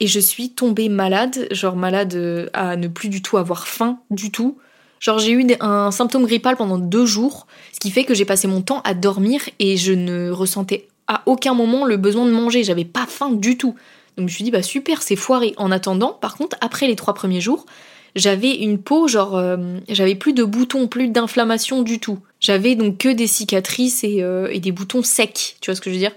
Et 0.00 0.06
je 0.06 0.18
suis 0.18 0.50
tombée 0.50 0.88
malade, 0.88 1.46
genre 1.50 1.76
malade 1.76 2.14
euh, 2.14 2.48
à 2.54 2.76
ne 2.76 2.88
plus 2.88 3.10
du 3.10 3.20
tout 3.20 3.36
avoir 3.36 3.68
faim 3.68 4.00
du 4.10 4.30
tout. 4.30 4.56
Genre 4.98 5.18
j'ai 5.18 5.32
eu 5.32 5.46
un 5.60 5.90
symptôme 5.90 6.24
grippal 6.24 6.56
pendant 6.56 6.78
deux 6.78 7.06
jours, 7.06 7.46
ce 7.72 7.80
qui 7.80 7.90
fait 7.90 8.04
que 8.04 8.14
j'ai 8.14 8.24
passé 8.24 8.48
mon 8.48 8.62
temps 8.62 8.80
à 8.82 8.94
dormir 8.94 9.42
et 9.58 9.76
je 9.76 9.92
ne 9.92 10.30
ressentais 10.30 10.88
à 11.06 11.22
aucun 11.26 11.54
moment 11.54 11.84
le 11.84 11.96
besoin 11.96 12.24
de 12.24 12.30
manger, 12.30 12.64
j'avais 12.64 12.84
pas 12.84 13.06
faim 13.06 13.30
du 13.30 13.56
tout. 13.56 13.74
Donc 14.16 14.18
je 14.18 14.22
me 14.22 14.28
suis 14.28 14.44
dit 14.44 14.50
bah 14.50 14.62
super, 14.62 15.02
c'est 15.02 15.16
foiré. 15.16 15.54
En 15.56 15.70
attendant, 15.70 16.12
par 16.12 16.36
contre, 16.36 16.56
après 16.60 16.86
les 16.86 16.96
trois 16.96 17.14
premiers 17.14 17.40
jours, 17.40 17.66
j'avais 18.16 18.54
une 18.56 18.78
peau 18.78 19.08
genre 19.08 19.36
euh, 19.36 19.56
j'avais 19.88 20.14
plus 20.14 20.32
de 20.32 20.44
boutons, 20.44 20.88
plus 20.88 21.08
d'inflammation 21.08 21.82
du 21.82 22.00
tout. 22.00 22.18
J'avais 22.40 22.74
donc 22.74 22.98
que 22.98 23.08
des 23.08 23.26
cicatrices 23.26 24.04
et, 24.04 24.22
euh, 24.22 24.56
des 24.58 24.72
boutons 24.72 25.02
secs, 25.02 25.56
tu 25.60 25.70
vois 25.70 25.74
ce 25.74 25.80
que 25.80 25.90
je 25.90 25.94
veux 25.94 26.00
dire? 26.00 26.12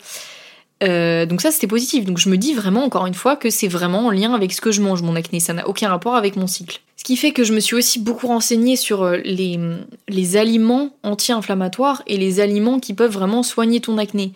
Euh, 0.83 1.25
donc 1.25 1.41
ça 1.41 1.51
c'était 1.51 1.67
positif. 1.67 2.05
Donc 2.05 2.17
je 2.17 2.29
me 2.29 2.37
dis 2.37 2.53
vraiment 2.53 2.83
encore 2.83 3.05
une 3.05 3.13
fois 3.13 3.35
que 3.35 3.49
c'est 3.49 3.67
vraiment 3.67 4.07
en 4.07 4.11
lien 4.11 4.33
avec 4.33 4.51
ce 4.53 4.61
que 4.61 4.71
je 4.71 4.81
mange 4.81 5.01
mon 5.01 5.15
acné. 5.15 5.39
Ça 5.39 5.53
n'a 5.53 5.67
aucun 5.67 5.89
rapport 5.89 6.15
avec 6.15 6.35
mon 6.35 6.47
cycle. 6.47 6.81
Ce 6.97 7.03
qui 7.03 7.15
fait 7.15 7.31
que 7.31 7.43
je 7.43 7.53
me 7.53 7.59
suis 7.59 7.75
aussi 7.75 7.99
beaucoup 7.99 8.27
renseignée 8.27 8.75
sur 8.75 9.09
les, 9.09 9.59
les 10.07 10.37
aliments 10.37 10.95
anti-inflammatoires 11.03 12.01
et 12.07 12.17
les 12.17 12.39
aliments 12.39 12.79
qui 12.79 12.93
peuvent 12.93 13.11
vraiment 13.11 13.43
soigner 13.43 13.81
ton 13.81 13.97
acné. 13.97 14.33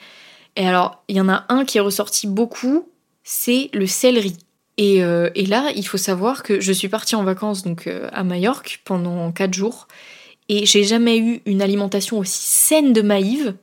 Et 0.55 0.67
alors 0.67 1.03
il 1.07 1.15
y 1.15 1.21
en 1.21 1.29
a 1.29 1.45
un 1.49 1.65
qui 1.65 1.77
est 1.77 1.81
ressorti 1.81 2.27
beaucoup, 2.27 2.87
c'est 3.23 3.69
le 3.73 3.87
céleri. 3.87 4.37
Et, 4.77 5.03
euh, 5.03 5.29
et, 5.33 5.45
là, 5.45 5.71
il 5.75 5.87
faut 5.87 5.97
savoir 5.97 6.43
que 6.43 6.59
je 6.61 6.71
suis 6.71 6.87
partie 6.87 7.15
en 7.15 7.23
vacances 7.23 7.63
donc 7.63 7.89
à 8.11 8.23
Majorque 8.23 8.81
pendant 8.85 9.31
4 9.31 9.53
jours 9.53 9.87
et 10.49 10.65
j'ai 10.65 10.83
jamais 10.83 11.17
eu 11.17 11.41
une 11.45 11.61
alimentation 11.61 12.19
aussi 12.19 12.43
saine 12.47 12.93
de 12.93 13.01
Maïve 13.01 13.55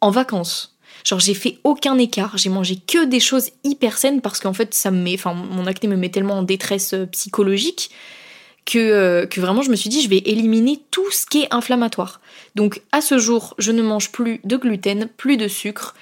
en 0.00 0.10
vacances. 0.10 0.76
Genre 1.04 1.20
j'ai 1.20 1.34
fait 1.34 1.58
aucun 1.64 1.98
écart, 1.98 2.38
j'ai 2.38 2.48
mangé 2.48 2.76
que 2.76 3.04
des 3.04 3.20
choses 3.20 3.50
hyper 3.62 3.98
saines 3.98 4.20
parce 4.20 4.40
qu'en 4.40 4.54
fait 4.54 4.72
ça 4.74 4.90
me 4.90 5.02
met, 5.02 5.14
enfin 5.14 5.34
mon 5.34 5.66
acné 5.66 5.88
me 5.88 5.96
met 5.96 6.08
tellement 6.08 6.38
en 6.38 6.42
détresse 6.42 6.94
euh, 6.94 7.06
psychologique 7.06 7.90
que, 8.64 8.78
euh, 8.78 9.26
que 9.26 9.40
vraiment 9.40 9.60
je 9.60 9.70
me 9.70 9.76
suis 9.76 9.90
dit 9.90 10.00
je 10.00 10.08
vais 10.08 10.22
éliminer 10.24 10.80
tout 10.90 11.10
ce 11.10 11.26
qui 11.26 11.42
est 11.42 11.52
inflammatoire. 11.52 12.20
Donc 12.54 12.80
à 12.92 13.00
ce 13.00 13.18
jour 13.18 13.54
je 13.58 13.72
ne 13.72 13.82
mange 13.82 14.12
plus 14.12 14.40
de 14.44 14.56
gluten, 14.56 15.08
plus 15.16 15.36
de 15.36 15.48
sucre, 15.48 15.94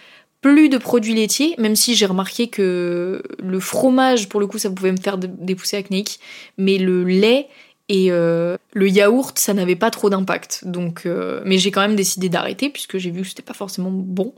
plus 0.43 0.69
de 0.69 0.77
produits 0.77 1.15
laitiers, 1.15 1.55
même 1.57 1.77
si 1.77 1.95
j'ai 1.95 2.05
remarqué 2.05 2.49
que 2.49 3.23
le 3.39 3.61
fromage 3.61 4.29
pour 4.29 4.41
le 4.41 4.47
coup 4.47 4.59
ça 4.59 4.71
pouvait 4.71 4.93
me 4.93 5.01
faire 5.01 5.17
des 5.17 5.55
poussées 5.55 5.79
acnéiques, 5.79 6.21
mais 6.59 6.77
le 6.77 7.05
lait 7.05 7.49
et 7.89 8.09
euh, 8.11 8.57
le 8.75 8.89
yaourt, 8.89 9.39
ça 9.39 9.55
n'avait 9.55 9.77
pas 9.77 9.91
trop 9.91 10.11
d'impact. 10.11 10.63
Donc, 10.67 11.07
mais 11.45 11.59
j'ai 11.59 11.71
quand 11.71 11.81
même 11.81 11.97
décidé 11.97 12.29
d'arrêter 12.29 12.69
puisque 12.69 12.99
j'ai 12.99 13.11
vu 13.11 13.23
que 13.23 13.29
c'était 13.29 13.43
pas 13.43 13.55
forcément 13.55 13.91
bon. 13.91 14.35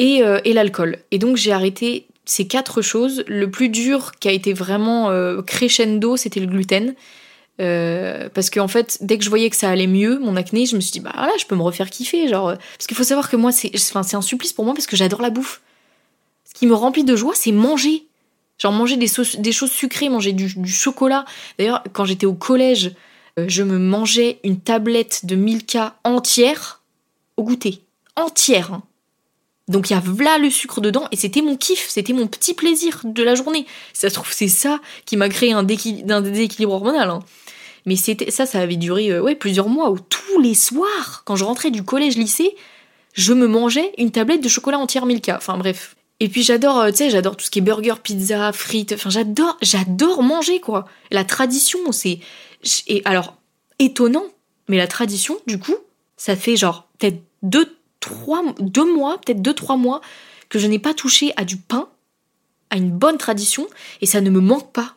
Euh, 0.00 0.40
et, 0.44 0.52
l'alcool. 0.52 0.98
Et 1.10 1.18
donc 1.18 1.36
j'ai 1.36 1.52
arrêté 1.52 2.06
ces 2.26 2.46
quatre 2.46 2.82
choses. 2.82 3.24
Le 3.26 3.50
plus 3.50 3.68
dur 3.68 4.12
qui 4.20 4.28
a 4.28 4.32
été 4.32 4.52
vraiment 4.52 5.10
euh, 5.10 5.40
crescendo, 5.42 6.16
c'était 6.16 6.40
le 6.40 6.46
gluten. 6.46 6.94
Euh, 7.60 8.28
parce 8.32 8.50
qu'en 8.50 8.68
fait, 8.68 8.98
dès 9.00 9.18
que 9.18 9.24
je 9.24 9.30
voyais 9.30 9.48
que 9.48 9.56
ça 9.56 9.70
allait 9.70 9.86
mieux, 9.86 10.18
mon 10.18 10.36
acné, 10.36 10.66
je 10.66 10.76
me 10.76 10.80
suis 10.80 10.92
dit, 10.92 11.00
bah 11.00 11.12
là, 11.14 11.32
je 11.38 11.46
peux 11.46 11.56
me 11.56 11.62
refaire 11.62 11.90
kiffer. 11.90 12.28
Genre, 12.28 12.54
parce 12.54 12.86
qu'il 12.86 12.96
faut 12.96 13.04
savoir 13.04 13.30
que 13.30 13.36
moi, 13.36 13.52
c'est 13.52 13.96
un 13.96 14.22
supplice 14.22 14.52
pour 14.52 14.64
moi 14.64 14.74
parce 14.74 14.86
que 14.86 14.96
j'adore 14.96 15.22
la 15.22 15.30
bouffe. 15.30 15.62
Ce 16.44 16.54
qui 16.54 16.66
me 16.66 16.74
remplit 16.74 17.04
de 17.04 17.16
joie, 17.16 17.34
c'est 17.34 17.52
manger. 17.52 18.04
Genre 18.58 18.72
manger 18.72 18.96
des, 18.96 19.06
choses 19.06 19.70
sucrées, 19.70 20.08
manger 20.08 20.32
du, 20.32 20.48
chocolat. 20.66 21.24
D'ailleurs, 21.58 21.82
quand 21.92 22.04
j'étais 22.04 22.26
au 22.26 22.34
collège, 22.34 22.92
je 23.36 23.62
me 23.62 23.78
mangeais 23.78 24.38
une 24.44 24.60
tablette 24.60 25.26
de 25.26 25.36
Milka 25.36 25.96
entière 26.04 26.82
au 27.36 27.44
goûter. 27.44 27.82
Entière. 28.16 28.72
Hein. 28.72 28.82
Donc 29.68 29.90
il 29.90 29.94
y 29.94 29.96
a 29.96 30.02
là 30.22 30.38
le 30.38 30.48
sucre 30.48 30.80
dedans 30.80 31.08
et 31.10 31.16
c'était 31.16 31.42
mon 31.42 31.56
kiff, 31.56 31.86
c'était 31.88 32.12
mon 32.12 32.28
petit 32.28 32.54
plaisir 32.54 33.00
de 33.04 33.22
la 33.22 33.34
journée. 33.34 33.66
Ça 33.92 34.08
se 34.08 34.14
trouve 34.14 34.32
c'est 34.32 34.48
ça 34.48 34.80
qui 35.04 35.16
m'a 35.16 35.28
créé 35.28 35.52
un, 35.52 35.64
déséquilibre 35.64 36.72
hormonal. 36.72 37.10
Hein. 37.10 37.20
Mais 37.84 37.96
c'était 37.96 38.30
ça, 38.30 38.46
ça 38.46 38.60
avait 38.60 38.76
duré 38.76 39.10
euh, 39.10 39.20
ouais 39.20 39.34
plusieurs 39.34 39.68
mois 39.68 39.90
où 39.90 39.98
tous 39.98 40.40
les 40.40 40.54
soirs, 40.54 41.22
quand 41.24 41.34
je 41.34 41.44
rentrais 41.44 41.70
du 41.70 41.82
collège-lycée, 41.82 42.54
je 43.12 43.32
me 43.32 43.48
mangeais 43.48 43.92
une 43.98 44.12
tablette 44.12 44.42
de 44.42 44.48
chocolat 44.48 44.78
entière 44.78 45.06
Milka. 45.06 45.36
Enfin 45.36 45.58
bref. 45.58 45.96
Et 46.20 46.28
puis 46.28 46.42
j'adore, 46.42 46.78
euh, 46.78 46.90
tu 46.90 46.98
sais, 46.98 47.10
j'adore 47.10 47.36
tout 47.36 47.44
ce 47.44 47.50
qui 47.50 47.58
est 47.58 47.62
burger, 47.62 47.94
pizza, 48.02 48.52
frites. 48.52 48.92
Enfin 48.92 49.10
j'adore, 49.10 49.56
j'adore 49.62 50.22
manger 50.22 50.60
quoi. 50.60 50.86
La 51.10 51.24
tradition, 51.24 51.90
c'est 51.90 52.20
et 52.86 53.02
alors 53.04 53.36
étonnant, 53.78 54.26
mais 54.68 54.76
la 54.76 54.86
tradition, 54.86 55.38
du 55.46 55.58
coup, 55.58 55.76
ça 56.16 56.36
fait 56.36 56.56
genre 56.56 56.88
peut-être 56.98 57.20
deux 57.42 57.76
deux 58.60 58.94
mois, 58.94 59.18
peut-être 59.18 59.42
deux, 59.42 59.54
trois 59.54 59.76
mois, 59.76 60.00
que 60.48 60.58
je 60.58 60.66
n'ai 60.66 60.78
pas 60.78 60.94
touché 60.94 61.32
à 61.36 61.44
du 61.44 61.56
pain, 61.56 61.88
à 62.70 62.76
une 62.76 62.90
bonne 62.90 63.18
tradition, 63.18 63.66
et 64.00 64.06
ça 64.06 64.20
ne 64.20 64.30
me 64.30 64.40
manque 64.40 64.72
pas. 64.72 64.94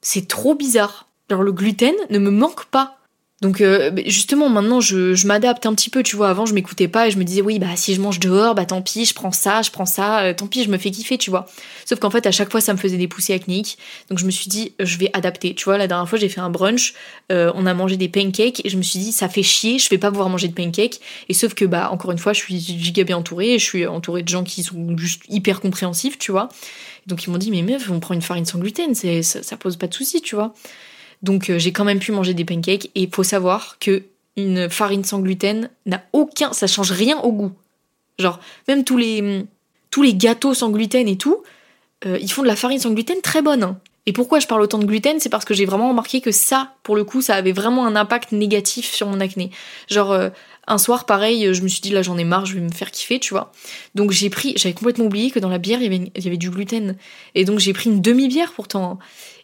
C'est 0.00 0.28
trop 0.28 0.54
bizarre. 0.54 1.08
Alors 1.30 1.42
le 1.42 1.52
gluten 1.52 1.94
ne 2.10 2.18
me 2.18 2.30
manque 2.30 2.66
pas. 2.66 2.97
Donc 3.40 3.60
euh, 3.60 3.92
justement 4.06 4.48
maintenant 4.48 4.80
je, 4.80 5.24
m'adapte 5.26 5.64
un 5.64 5.74
petit 5.74 5.90
peu, 5.90 6.02
tu 6.02 6.16
vois, 6.16 6.28
avant 6.28 6.44
je 6.44 6.54
m'écoutais 6.54 6.88
pas 6.88 7.06
et 7.06 7.12
je 7.12 7.18
me 7.18 7.24
disais 7.24 7.40
oui 7.40 7.60
bah 7.60 7.76
si 7.76 7.94
je 7.94 8.00
mange 8.00 8.18
dehors, 8.18 8.56
bah 8.56 8.64
tant 8.64 8.82
pis, 8.82 9.04
je 9.04 9.14
prends 9.14 9.30
ça, 9.30 9.62
je 9.62 9.70
prends 9.70 9.86
ça, 9.86 10.22
euh, 10.22 10.34
tant 10.34 10.48
pis, 10.48 10.64
je 10.64 10.70
me 10.70 10.76
fais 10.76 10.90
kiffer, 10.90 11.18
tu 11.18 11.30
vois. 11.30 11.46
Sauf 11.84 12.00
qu'en 12.00 12.10
fait 12.10 12.26
à 12.26 12.32
chaque 12.32 12.50
fois 12.50 12.60
ça 12.60 12.72
me 12.72 12.78
faisait 12.78 12.96
des 12.96 13.06
poussées 13.06 13.34
acnéiques, 13.34 13.78
donc 14.10 14.18
je 14.18 14.24
me 14.24 14.32
suis 14.32 14.48
dit 14.48 14.72
je 14.80 14.98
vais 14.98 15.10
adapter, 15.12 15.54
tu 15.54 15.66
vois, 15.66 15.78
la 15.78 15.86
dernière 15.86 16.08
fois 16.08 16.18
j'ai 16.18 16.28
fait 16.28 16.40
un 16.40 16.50
brunch, 16.50 16.94
euh, 17.30 17.52
on 17.54 17.64
a 17.66 17.74
mangé 17.74 17.96
des 17.96 18.08
pancakes 18.08 18.64
et 18.64 18.70
je 18.70 18.76
me 18.76 18.82
suis 18.82 18.98
dit 18.98 19.12
ça 19.12 19.28
fait 19.28 19.44
chier, 19.44 19.78
je 19.78 19.88
vais 19.88 19.98
pas 19.98 20.10
pouvoir 20.10 20.30
manger 20.30 20.48
de 20.48 20.54
pancakes, 20.54 20.98
et 21.28 21.34
sauf 21.34 21.54
que 21.54 21.64
bah 21.64 21.90
encore 21.92 22.10
une 22.10 22.18
fois 22.18 22.32
je 22.32 22.40
suis 22.40 22.58
giga 22.58 23.04
bien 23.04 23.18
entourée, 23.18 23.60
je 23.60 23.64
suis 23.64 23.86
entourée 23.86 24.24
de 24.24 24.28
gens 24.28 24.42
qui 24.42 24.64
sont 24.64 24.98
juste 24.98 25.22
hyper 25.28 25.60
compréhensifs, 25.60 26.18
tu 26.18 26.32
vois. 26.32 26.48
Donc 27.06 27.24
ils 27.24 27.30
m'ont 27.30 27.38
dit 27.38 27.52
mais 27.52 27.62
meuf 27.62 27.88
on 27.88 28.00
prend 28.00 28.14
une 28.14 28.22
farine 28.22 28.46
sans 28.46 28.58
gluten, 28.58 28.96
ça, 28.96 29.44
ça 29.44 29.56
pose 29.56 29.76
pas 29.76 29.86
de 29.86 29.94
soucis, 29.94 30.22
tu 30.22 30.34
vois. 30.34 30.52
Donc 31.22 31.50
euh, 31.50 31.58
j'ai 31.58 31.72
quand 31.72 31.84
même 31.84 31.98
pu 31.98 32.12
manger 32.12 32.34
des 32.34 32.44
pancakes 32.44 32.86
et 32.94 33.02
il 33.02 33.10
faut 33.10 33.22
savoir 33.22 33.78
que 33.78 34.04
une 34.36 34.70
farine 34.70 35.04
sans 35.04 35.18
gluten 35.18 35.68
n'a 35.86 36.04
aucun, 36.12 36.52
ça 36.52 36.66
change 36.66 36.92
rien 36.92 37.18
au 37.20 37.32
goût. 37.32 37.52
Genre 38.18 38.38
même 38.68 38.84
tous 38.84 38.96
les 38.96 39.44
tous 39.90 40.02
les 40.02 40.14
gâteaux 40.14 40.54
sans 40.54 40.70
gluten 40.70 41.08
et 41.08 41.16
tout, 41.16 41.42
euh, 42.06 42.18
ils 42.20 42.30
font 42.30 42.42
de 42.42 42.46
la 42.46 42.56
farine 42.56 42.78
sans 42.78 42.90
gluten 42.90 43.20
très 43.20 43.42
bonne. 43.42 43.62
Hein. 43.62 43.80
Et 44.08 44.12
pourquoi 44.12 44.38
je 44.38 44.46
parle 44.46 44.62
autant 44.62 44.78
de 44.78 44.86
gluten? 44.86 45.20
C'est 45.20 45.28
parce 45.28 45.44
que 45.44 45.52
j'ai 45.52 45.66
vraiment 45.66 45.90
remarqué 45.90 46.22
que 46.22 46.30
ça, 46.30 46.72
pour 46.82 46.96
le 46.96 47.04
coup, 47.04 47.20
ça 47.20 47.34
avait 47.34 47.52
vraiment 47.52 47.84
un 47.84 47.94
impact 47.94 48.32
négatif 48.32 48.94
sur 48.94 49.06
mon 49.06 49.20
acné. 49.20 49.50
Genre, 49.90 50.12
euh, 50.12 50.30
un 50.66 50.78
soir, 50.78 51.04
pareil, 51.04 51.52
je 51.52 51.60
me 51.60 51.68
suis 51.68 51.82
dit, 51.82 51.90
là, 51.90 52.00
j'en 52.00 52.16
ai 52.16 52.24
marre, 52.24 52.46
je 52.46 52.54
vais 52.54 52.62
me 52.62 52.70
faire 52.70 52.90
kiffer, 52.90 53.20
tu 53.20 53.34
vois. 53.34 53.52
Donc, 53.94 54.10
j'ai 54.10 54.30
pris, 54.30 54.54
j'avais 54.56 54.72
complètement 54.72 55.04
oublié 55.04 55.30
que 55.30 55.38
dans 55.38 55.50
la 55.50 55.58
bière, 55.58 55.80
il 55.82 55.92
y 55.92 55.94
avait, 55.94 56.10
il 56.14 56.24
y 56.24 56.26
avait 56.26 56.38
du 56.38 56.48
gluten. 56.48 56.96
Et 57.34 57.44
donc, 57.44 57.58
j'ai 57.58 57.74
pris 57.74 57.90
une 57.90 58.00
demi-bière 58.00 58.54
pourtant. 58.54 58.98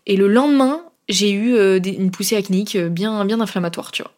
Et 0.06 0.16
le 0.16 0.28
lendemain, 0.28 0.82
j'ai 1.08 1.30
eu 1.30 1.54
euh, 1.54 1.78
une 1.82 2.10
poussée 2.10 2.36
acnéique 2.36 2.76
euh, 2.76 2.88
bien, 2.88 3.24
bien 3.24 3.40
inflammatoire, 3.40 3.92
tu 3.92 4.02
vois. 4.02 4.12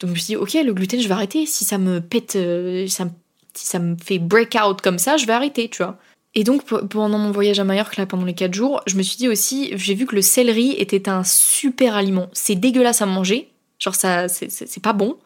Donc 0.00 0.10
je 0.10 0.14
me 0.14 0.18
suis 0.18 0.26
dit, 0.26 0.36
ok, 0.36 0.54
le 0.54 0.74
gluten, 0.74 1.00
je 1.00 1.08
vais 1.08 1.14
arrêter. 1.14 1.46
Si 1.46 1.64
ça 1.64 1.78
me 1.78 2.00
pète, 2.00 2.36
euh, 2.36 2.86
ça, 2.88 3.06
si 3.54 3.66
ça 3.66 3.78
me 3.78 3.96
fait 3.96 4.18
break 4.18 4.56
out 4.62 4.80
comme 4.82 4.98
ça, 4.98 5.16
je 5.16 5.26
vais 5.26 5.32
arrêter, 5.32 5.68
tu 5.68 5.82
vois. 5.82 5.98
Et 6.34 6.44
donc 6.44 6.64
pendant 6.64 7.18
mon 7.18 7.30
voyage 7.30 7.58
à 7.58 7.64
Majorque, 7.64 7.96
là, 7.96 8.04
pendant 8.04 8.26
les 8.26 8.34
4 8.34 8.52
jours, 8.52 8.82
je 8.86 8.96
me 8.96 9.02
suis 9.02 9.16
dit 9.16 9.28
aussi, 9.28 9.70
j'ai 9.74 9.94
vu 9.94 10.04
que 10.04 10.14
le 10.14 10.20
céleri 10.20 10.72
était 10.72 11.08
un 11.08 11.24
super 11.24 11.96
aliment. 11.96 12.28
C'est 12.34 12.56
dégueulasse 12.56 13.00
à 13.00 13.06
manger, 13.06 13.48
genre 13.78 13.94
ça, 13.94 14.28
c'est 14.28 14.82
pas 14.82 14.92
bon, 14.92 15.16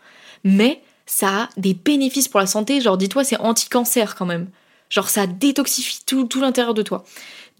mais 0.44 0.80
ça 1.06 1.28
a 1.28 1.48
des 1.56 1.74
bénéfices 1.74 2.28
pour 2.28 2.38
la 2.38 2.46
santé. 2.46 2.80
Genre 2.80 2.96
dis-toi, 2.96 3.24
c'est 3.24 3.40
anti-cancer 3.40 4.14
quand 4.14 4.26
même. 4.26 4.50
Genre 4.88 5.08
ça 5.08 5.26
détoxifie 5.26 6.04
tout, 6.06 6.26
tout 6.26 6.40
l'intérieur 6.40 6.74
de 6.74 6.82
toi. 6.82 7.04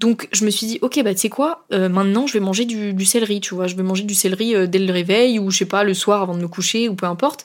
Donc 0.00 0.28
je 0.32 0.46
me 0.46 0.50
suis 0.50 0.66
dit, 0.66 0.78
ok, 0.80 1.02
bah 1.04 1.12
tu 1.12 1.20
sais 1.20 1.28
quoi, 1.28 1.66
euh, 1.72 1.90
maintenant 1.90 2.26
je 2.26 2.32
vais 2.32 2.40
manger 2.40 2.64
du, 2.64 3.04
céleri, 3.04 3.40
tu 3.40 3.54
vois, 3.54 3.66
je 3.66 3.76
vais 3.76 3.82
manger 3.82 4.04
du 4.04 4.14
céleri 4.14 4.54
euh, 4.54 4.66
dès 4.66 4.78
le 4.78 4.90
réveil 4.90 5.38
ou 5.38 5.50
je 5.50 5.58
sais 5.58 5.66
pas, 5.66 5.84
le 5.84 5.92
soir 5.92 6.22
avant 6.22 6.34
de 6.34 6.40
me 6.40 6.48
coucher 6.48 6.88
ou 6.88 6.94
peu 6.94 7.04
importe. 7.04 7.44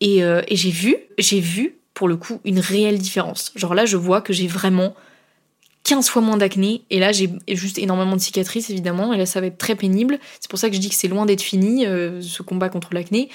Et, 0.00 0.24
euh, 0.24 0.42
et 0.48 0.56
j'ai 0.56 0.72
vu, 0.72 0.96
j'ai 1.18 1.38
vu 1.38 1.76
pour 1.94 2.08
le 2.08 2.16
coup 2.16 2.40
une 2.44 2.58
réelle 2.58 2.98
différence. 2.98 3.52
Genre 3.54 3.74
là, 3.74 3.86
je 3.86 3.96
vois 3.96 4.20
que 4.20 4.32
j'ai 4.32 4.48
vraiment 4.48 4.96
15 5.84 6.08
fois 6.08 6.20
moins 6.20 6.36
d'acné 6.36 6.82
et 6.90 6.98
là 6.98 7.12
j'ai 7.12 7.30
juste 7.46 7.78
énormément 7.78 8.16
de 8.16 8.20
cicatrices 8.20 8.70
évidemment 8.70 9.12
et 9.14 9.16
là 9.16 9.24
ça 9.24 9.40
va 9.40 9.46
être 9.46 9.58
très 9.58 9.76
pénible. 9.76 10.18
C'est 10.40 10.50
pour 10.50 10.58
ça 10.58 10.70
que 10.70 10.74
je 10.74 10.80
dis 10.80 10.88
que 10.88 10.96
c'est 10.96 11.08
loin 11.08 11.26
d'être 11.26 11.42
fini 11.42 11.84
ce 11.84 12.42
combat 12.42 12.68
contre 12.68 12.92
l'acné. 12.92 13.28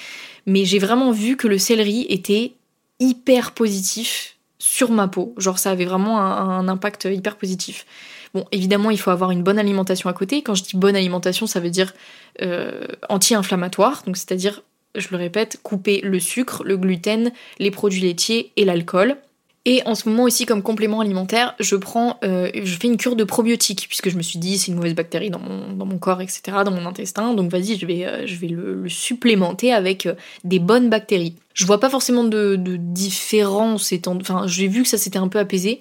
Mais 0.44 0.66
j'ai 0.66 0.78
vraiment 0.78 1.12
vu 1.12 1.38
que 1.38 1.48
le 1.48 1.56
céleri 1.56 2.04
était 2.10 2.52
hyper 3.00 3.52
positif 3.52 4.36
sur 4.58 4.90
ma 4.90 5.08
peau. 5.08 5.34
Genre 5.38 5.58
ça 5.58 5.70
avait 5.70 5.86
vraiment 5.86 6.20
un 6.20 6.68
impact 6.68 7.08
hyper 7.10 7.36
positif. 7.36 7.86
Bon, 8.34 8.44
évidemment, 8.50 8.90
il 8.90 8.98
faut 8.98 9.12
avoir 9.12 9.30
une 9.30 9.44
bonne 9.44 9.60
alimentation 9.60 10.10
à 10.10 10.12
côté. 10.12 10.42
Quand 10.42 10.56
je 10.56 10.64
dis 10.64 10.76
bonne 10.76 10.96
alimentation, 10.96 11.46
ça 11.46 11.60
veut 11.60 11.70
dire 11.70 11.94
euh, 12.42 12.86
anti-inflammatoire, 13.08 14.02
donc 14.06 14.16
c'est-à-dire, 14.16 14.62
je 14.96 15.08
le 15.12 15.16
répète, 15.16 15.60
couper 15.62 16.00
le 16.02 16.18
sucre, 16.18 16.64
le 16.64 16.76
gluten, 16.76 17.32
les 17.60 17.70
produits 17.70 18.00
laitiers 18.00 18.52
et 18.56 18.64
l'alcool. 18.64 19.16
Et 19.66 19.82
en 19.86 19.94
ce 19.94 20.08
moment 20.08 20.24
aussi, 20.24 20.44
comme 20.44 20.62
complément 20.62 21.00
alimentaire, 21.00 21.54
je 21.58 21.76
prends, 21.76 22.18
euh, 22.22 22.50
je 22.54 22.76
fais 22.76 22.88
une 22.88 22.98
cure 22.98 23.16
de 23.16 23.24
probiotiques, 23.24 23.86
puisque 23.88 24.10
je 24.10 24.16
me 24.16 24.22
suis 24.22 24.38
dit 24.38 24.58
c'est 24.58 24.72
une 24.72 24.76
mauvaise 24.76 24.94
bactérie 24.94 25.30
dans 25.30 25.38
mon, 25.38 25.98
corps, 25.98 26.20
etc., 26.20 26.58
dans 26.64 26.72
mon 26.72 26.84
intestin. 26.86 27.34
Donc 27.34 27.50
vas-y, 27.50 27.78
je 27.78 27.86
vais, 27.86 28.04
euh, 28.04 28.26
je 28.26 28.34
vais 28.34 28.48
le, 28.48 28.88
supplémenter 28.88 29.72
avec 29.72 30.08
des 30.42 30.58
bonnes 30.58 30.90
bactéries. 30.90 31.36
Je 31.54 31.64
vois 31.66 31.78
pas 31.78 31.88
forcément 31.88 32.24
de, 32.24 32.56
de 32.56 32.76
différence 32.76 33.92
étant, 33.92 34.18
enfin, 34.20 34.46
j'ai 34.48 34.66
vu 34.66 34.82
que 34.82 34.88
ça 34.88 34.98
s'était 34.98 35.18
un 35.18 35.28
peu 35.28 35.38
apaisé 35.38 35.80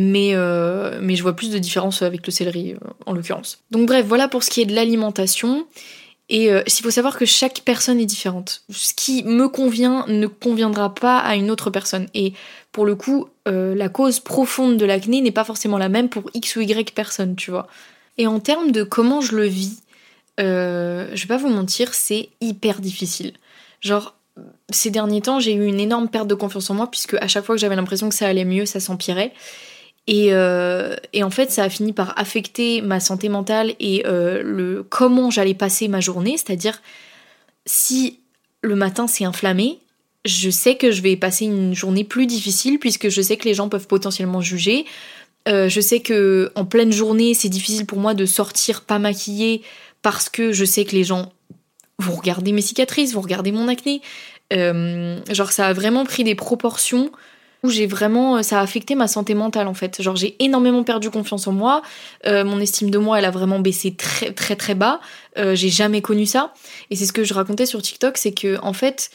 mais, 0.00 0.30
euh, 0.32 1.00
mais 1.02 1.16
je 1.16 1.22
vois 1.22 1.34
plus 1.34 1.50
de 1.50 1.58
différence 1.58 2.02
avec 2.02 2.24
le 2.24 2.30
céleri 2.30 2.74
euh, 2.74 2.88
en 3.04 3.12
l'occurrence. 3.12 3.58
Donc 3.72 3.88
bref, 3.88 4.06
voilà 4.06 4.28
pour 4.28 4.44
ce 4.44 4.50
qui 4.50 4.60
est 4.60 4.64
de 4.64 4.72
l'alimentation. 4.72 5.66
Et 6.28 6.52
euh, 6.52 6.62
il 6.64 6.72
faut 6.84 6.92
savoir 6.92 7.18
que 7.18 7.24
chaque 7.24 7.62
personne 7.64 7.98
est 7.98 8.06
différente. 8.06 8.62
Ce 8.70 8.94
qui 8.94 9.24
me 9.24 9.48
convient 9.48 10.04
ne 10.06 10.28
conviendra 10.28 10.94
pas 10.94 11.18
à 11.18 11.34
une 11.34 11.50
autre 11.50 11.70
personne. 11.70 12.06
Et 12.14 12.32
pour 12.70 12.86
le 12.86 12.94
coup, 12.94 13.28
la 13.46 13.88
cause 13.88 14.20
profonde 14.20 14.76
de 14.76 14.84
l'acné 14.84 15.20
n'est 15.20 15.32
pas 15.32 15.42
forcément 15.42 15.78
la 15.78 15.88
même 15.88 16.10
pour 16.10 16.30
X 16.34 16.54
ou 16.56 16.60
Y 16.60 16.94
personne, 16.94 17.34
tu 17.34 17.50
vois. 17.50 17.66
Et 18.18 18.26
en 18.26 18.38
termes 18.38 18.70
de 18.72 18.82
comment 18.82 19.22
je 19.22 19.34
le 19.34 19.46
vis, 19.46 19.80
je 20.38 21.14
vais 21.14 21.26
pas 21.26 21.38
vous 21.38 21.48
mentir, 21.48 21.94
c'est 21.94 22.28
hyper 22.42 22.80
difficile. 22.80 23.32
Genre, 23.80 24.14
ces 24.68 24.90
derniers 24.90 25.22
temps, 25.22 25.40
j'ai 25.40 25.54
eu 25.54 25.64
une 25.64 25.80
énorme 25.80 26.08
perte 26.08 26.28
de 26.28 26.34
confiance 26.34 26.68
en 26.68 26.74
moi, 26.74 26.90
puisque 26.90 27.14
à 27.14 27.26
chaque 27.26 27.46
fois 27.46 27.54
que 27.54 27.60
j'avais 27.60 27.76
l'impression 27.76 28.10
que 28.10 28.14
ça 28.14 28.28
allait 28.28 28.44
mieux, 28.44 28.66
ça 28.66 28.80
s'empirait. 28.80 29.32
Et, 30.08 30.28
euh, 30.32 30.96
et, 31.12 31.22
en 31.22 31.28
fait, 31.28 31.52
ça 31.52 31.64
a 31.64 31.68
fini 31.68 31.92
par 31.92 32.18
affecter 32.18 32.80
ma 32.80 32.98
santé 32.98 33.28
mentale 33.28 33.74
et 33.78 34.04
euh, 34.06 34.42
le 34.42 34.82
comment 34.82 35.30
j'allais 35.30 35.52
passer 35.52 35.86
ma 35.86 36.00
journée. 36.00 36.38
C'est-à-dire, 36.38 36.80
si 37.66 38.18
le 38.62 38.74
matin 38.74 39.06
c'est 39.06 39.26
inflammé, 39.26 39.78
je 40.24 40.48
sais 40.48 40.76
que 40.76 40.90
je 40.90 41.02
vais 41.02 41.16
passer 41.16 41.44
une 41.44 41.74
journée 41.74 42.04
plus 42.04 42.26
difficile 42.26 42.78
puisque 42.78 43.10
je 43.10 43.20
sais 43.20 43.36
que 43.36 43.44
les 43.44 43.52
gens 43.52 43.68
peuvent 43.68 43.86
potentiellement 43.86 44.40
juger. 44.40 44.86
Euh, 45.46 45.68
je 45.68 45.80
sais 45.80 46.00
que 46.00 46.50
en 46.54 46.64
pleine 46.64 46.90
journée, 46.90 47.34
c'est 47.34 47.50
difficile 47.50 47.84
pour 47.84 47.98
moi 47.98 48.14
de 48.14 48.24
sortir 48.24 48.84
pas 48.84 48.98
maquillée 48.98 49.60
parce 50.00 50.30
que 50.30 50.52
je 50.52 50.64
sais 50.64 50.86
que 50.86 50.96
les 50.96 51.04
gens 51.04 51.32
vont 51.98 52.14
regarder 52.14 52.52
mes 52.52 52.62
cicatrices, 52.62 53.12
vont 53.12 53.20
regarder 53.20 53.52
mon 53.52 53.68
acné. 53.68 54.00
Genre, 54.50 55.52
ça 55.52 55.66
a 55.66 55.72
vraiment 55.74 56.06
pris 56.06 56.24
des 56.24 56.34
proportions 56.34 57.12
où 57.62 57.70
j'ai 57.70 57.86
vraiment 57.86 58.42
ça 58.42 58.60
a 58.60 58.62
affecté 58.62 58.94
ma 58.94 59.08
santé 59.08 59.34
mentale 59.34 59.66
en 59.66 59.74
fait 59.74 60.00
genre 60.02 60.16
j'ai 60.16 60.36
énormément 60.42 60.84
perdu 60.84 61.10
confiance 61.10 61.46
en 61.46 61.52
moi 61.52 61.82
euh, 62.26 62.44
mon 62.44 62.60
estime 62.60 62.90
de 62.90 62.98
moi 62.98 63.18
elle 63.18 63.24
a 63.24 63.30
vraiment 63.30 63.58
baissé 63.58 63.94
très 63.94 64.32
très 64.32 64.56
très 64.56 64.74
bas 64.74 65.00
j'ai 65.36 65.68
jamais 65.68 66.02
connu 66.02 66.26
ça 66.26 66.52
et 66.90 66.96
c'est 66.96 67.06
ce 67.06 67.12
que 67.12 67.22
je 67.22 67.32
racontais 67.32 67.66
sur 67.66 67.80
TikTok 67.80 68.16
c'est 68.16 68.32
que 68.32 68.58
en 68.60 68.72
fait 68.72 69.10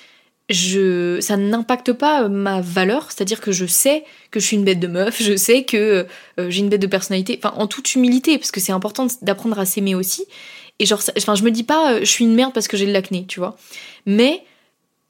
je, 0.50 1.20
ça 1.22 1.38
n'impacte 1.38 1.94
pas 1.94 2.28
ma 2.28 2.62
valeur, 2.62 3.12
c'est-à-dire 3.12 3.40
que 3.40 3.52
je 3.52 3.66
sais 3.66 4.04
que 4.32 4.40
je 4.40 4.46
suis 4.46 4.58
une 4.58 4.66
bête 4.66 4.80
de 4.80 4.88
meuf, 4.88 5.22
je 5.22 5.36
sais 5.36 5.64
que 5.64 6.06
euh, 6.40 6.50
j'ai 6.50 6.60
une 6.60 6.70
bête 6.70 6.82
de 6.82 6.88
personnalité, 6.88 7.40
enfin 7.42 7.56
en 7.58 7.68
toute 7.68 7.96
humilité, 7.96 8.38
parce 8.38 8.52
que 8.52 8.60
c'est 8.60 8.72
important 8.72 9.08
d'apprendre 9.22 9.58
à 9.60 9.66
s'aimer 9.66 9.96
aussi. 9.96 10.26
Et 10.80 10.86
genre, 10.86 11.02
enfin 11.18 11.36
je 11.36 11.44
me 11.44 11.52
dis 11.52 11.64
pas, 11.64 11.94
euh, 11.94 12.00
je 12.02 12.06
suis 12.06 12.26
une 12.26 12.36
merde 12.36 12.54
parce 12.54 12.68
que 12.68 12.76
j'ai 12.76 12.86
de 12.86 12.92
l'acné, 12.92 13.26
tu 13.26 13.40
vois. 13.40 13.56
Mais 14.06 14.44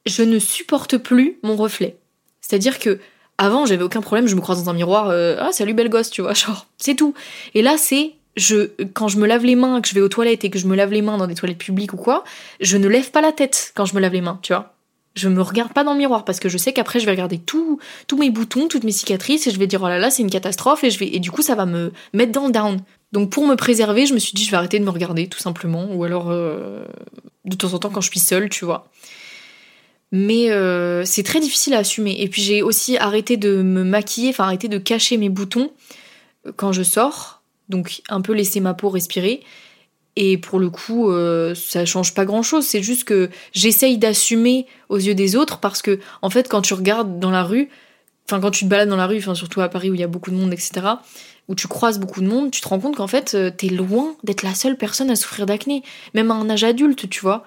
je 0.06 0.22
ne 0.24 0.38
supporte 0.38 0.98
plus 0.98 1.40
mon 1.42 1.56
reflet. 1.56 1.98
C'est-à-dire 2.42 2.78
que 2.78 3.00
avant 3.38 3.66
j'avais 3.66 3.84
aucun 3.84 4.02
problème, 4.02 4.28
je 4.28 4.36
me 4.36 4.42
croise 4.42 4.64
dans 4.64 4.70
un 4.70 4.74
miroir, 4.74 5.10
euh, 5.10 5.38
ah 5.40 5.52
salut 5.52 5.74
belle 5.74 5.90
gosse, 5.90 6.10
tu 6.10 6.22
vois, 6.22 6.34
genre 6.34 6.68
c'est 6.78 6.96
tout. 6.96 7.14
Et 7.54 7.62
là 7.62 7.78
c'est 7.78 8.14
je, 8.36 8.72
quand 8.94 9.08
je 9.08 9.18
me 9.18 9.28
lave 9.28 9.46
les 9.46 9.56
mains, 9.56 9.82
que 9.82 9.88
je 9.88 9.94
vais 9.94 10.02
aux 10.02 10.10
toilettes 10.10 10.44
et 10.44 10.50
que 10.50 10.58
je 10.58 10.68
me 10.68 10.76
lave 10.76 10.92
les 10.92 11.02
mains 11.02 11.18
dans 11.18 11.28
des 11.28 11.36
toilettes 11.36 11.58
publiques 11.60 11.94
ou 11.94 11.98
quoi, 11.98 12.24
je 12.60 12.78
ne 12.78 12.88
lève 12.88 13.12
pas 13.12 13.22
la 13.22 13.32
tête 13.32 13.72
quand 13.76 13.86
je 13.86 13.96
me 13.96 14.00
lave 14.00 14.14
les 14.14 14.22
mains, 14.22 14.40
tu 14.42 14.54
vois. 14.54 14.74
Je 15.16 15.30
me 15.30 15.44
regarde 15.44 15.72
pas 15.74 15.84
dans 15.84 15.94
le 15.94 16.00
miroir 16.00 16.26
parce 16.26 16.40
que 16.40 16.50
je 16.50 16.58
sais 16.58 16.74
qu'après 16.74 17.00
je 17.00 17.06
vais 17.06 17.12
regarder 17.12 17.38
tous 17.38 17.80
mes 18.18 18.32
boutons, 18.32 18.68
toutes 18.68 18.84
mes 18.84 18.92
cicatrices 18.92 19.46
et 19.46 19.52
je 19.52 19.60
vais 19.60 19.68
dire 19.68 19.82
oh 19.84 19.88
là 19.88 20.00
là 20.00 20.10
c'est 20.10 20.24
une 20.24 20.32
catastrophe 20.32 20.84
et 20.84 20.90
je 20.90 20.98
vais 20.98 21.08
et 21.08 21.20
du 21.20 21.30
coup 21.30 21.44
ça 21.44 21.54
va 21.54 21.68
me 21.68 21.92
mettre 22.14 22.32
dans 22.32 22.48
le 22.48 22.52
down. 22.52 22.82
Donc 23.12 23.30
pour 23.30 23.46
me 23.46 23.56
préserver, 23.56 24.08
je 24.08 24.16
me 24.16 24.20
suis 24.20 24.34
dit 24.34 24.44
je 24.44 24.50
vais 24.50 24.58
arrêter 24.58 24.80
de 24.80 24.86
me 24.86 24.90
regarder 24.90 25.28
tout 25.28 25.38
simplement 25.38 25.86
ou 25.92 26.04
alors 26.04 26.32
euh, 26.32 26.84
de 27.46 27.56
temps 27.56 27.76
en 27.76 27.80
temps 27.80 27.90
quand 27.90 28.02
je 28.02 28.10
suis 28.10 28.20
seule, 28.20 28.50
tu 28.50 28.66
vois. 28.66 28.88
Mais 30.16 30.52
euh, 30.52 31.04
c'est 31.06 31.24
très 31.24 31.40
difficile 31.40 31.74
à 31.74 31.80
assumer. 31.80 32.22
Et 32.22 32.30
puis 32.30 32.42
j'ai 32.42 32.62
aussi 32.62 32.98
arrêté 32.98 33.36
de 33.36 33.64
me 33.64 33.84
maquiller, 33.84 34.30
enfin 34.30 34.46
arrêté 34.46 34.68
de 34.68 34.78
cacher 34.78 35.18
mes 35.18 35.30
boutons 35.30 35.72
quand 36.56 36.72
je 36.72 36.84
sors, 36.84 37.42
donc 37.68 38.02
un 38.10 38.22
peu 38.22 38.34
laisser 38.34 38.60
ma 38.60 38.76
peau 38.76 38.90
respirer. 38.90 39.42
Et 40.16 40.38
pour 40.38 40.60
le 40.60 40.70
coup, 40.70 41.10
euh, 41.10 41.56
ça 41.56 41.86
change 41.86 42.14
pas 42.14 42.26
grand 42.26 42.44
chose. 42.44 42.66
C'est 42.66 42.84
juste 42.84 43.06
que 43.06 43.30
j'essaye 43.54 43.98
d'assumer 43.98 44.68
aux 44.90 44.98
yeux 44.98 45.16
des 45.16 45.36
autres 45.36 45.60
parce 45.60 45.82
que, 45.82 46.00
en 46.22 46.30
fait, 46.30 46.48
quand 46.48 46.62
tu 46.62 46.76
regardes 46.76 47.20
dans 47.20 47.32
la 47.32 47.44
rue, 47.44 47.70
enfin, 48.30 48.40
quand 48.40 48.52
tu 48.52 48.66
te 48.66 48.70
balades 48.70 48.90
dans 48.90 48.96
la 48.96 49.08
rue, 49.08 49.18
enfin, 49.18 49.34
surtout 49.34 49.62
à 49.62 49.70
Paris 49.70 49.90
où 49.90 49.96
il 49.96 50.00
y 50.00 50.04
a 50.04 50.08
beaucoup 50.08 50.30
de 50.30 50.36
monde, 50.36 50.54
etc., 50.54 50.86
où 51.48 51.56
tu 51.56 51.68
croises 51.68 52.00
beaucoup 52.00 52.22
de 52.22 52.28
monde, 52.28 52.52
tu 52.52 52.62
te 52.62 52.68
rends 52.68 52.80
compte 52.80 52.96
qu'en 52.96 53.08
fait, 53.08 53.34
euh, 53.34 53.50
t'es 53.50 53.70
loin 53.70 54.16
d'être 54.24 54.44
la 54.44 54.54
seule 54.54 54.78
personne 54.78 55.10
à 55.10 55.16
souffrir 55.16 55.48
d'acné, 55.48 55.82
même 56.14 56.30
à 56.30 56.36
un 56.36 56.48
âge 56.50 56.64
adulte, 56.64 57.10
tu 57.10 57.22
vois. 57.22 57.44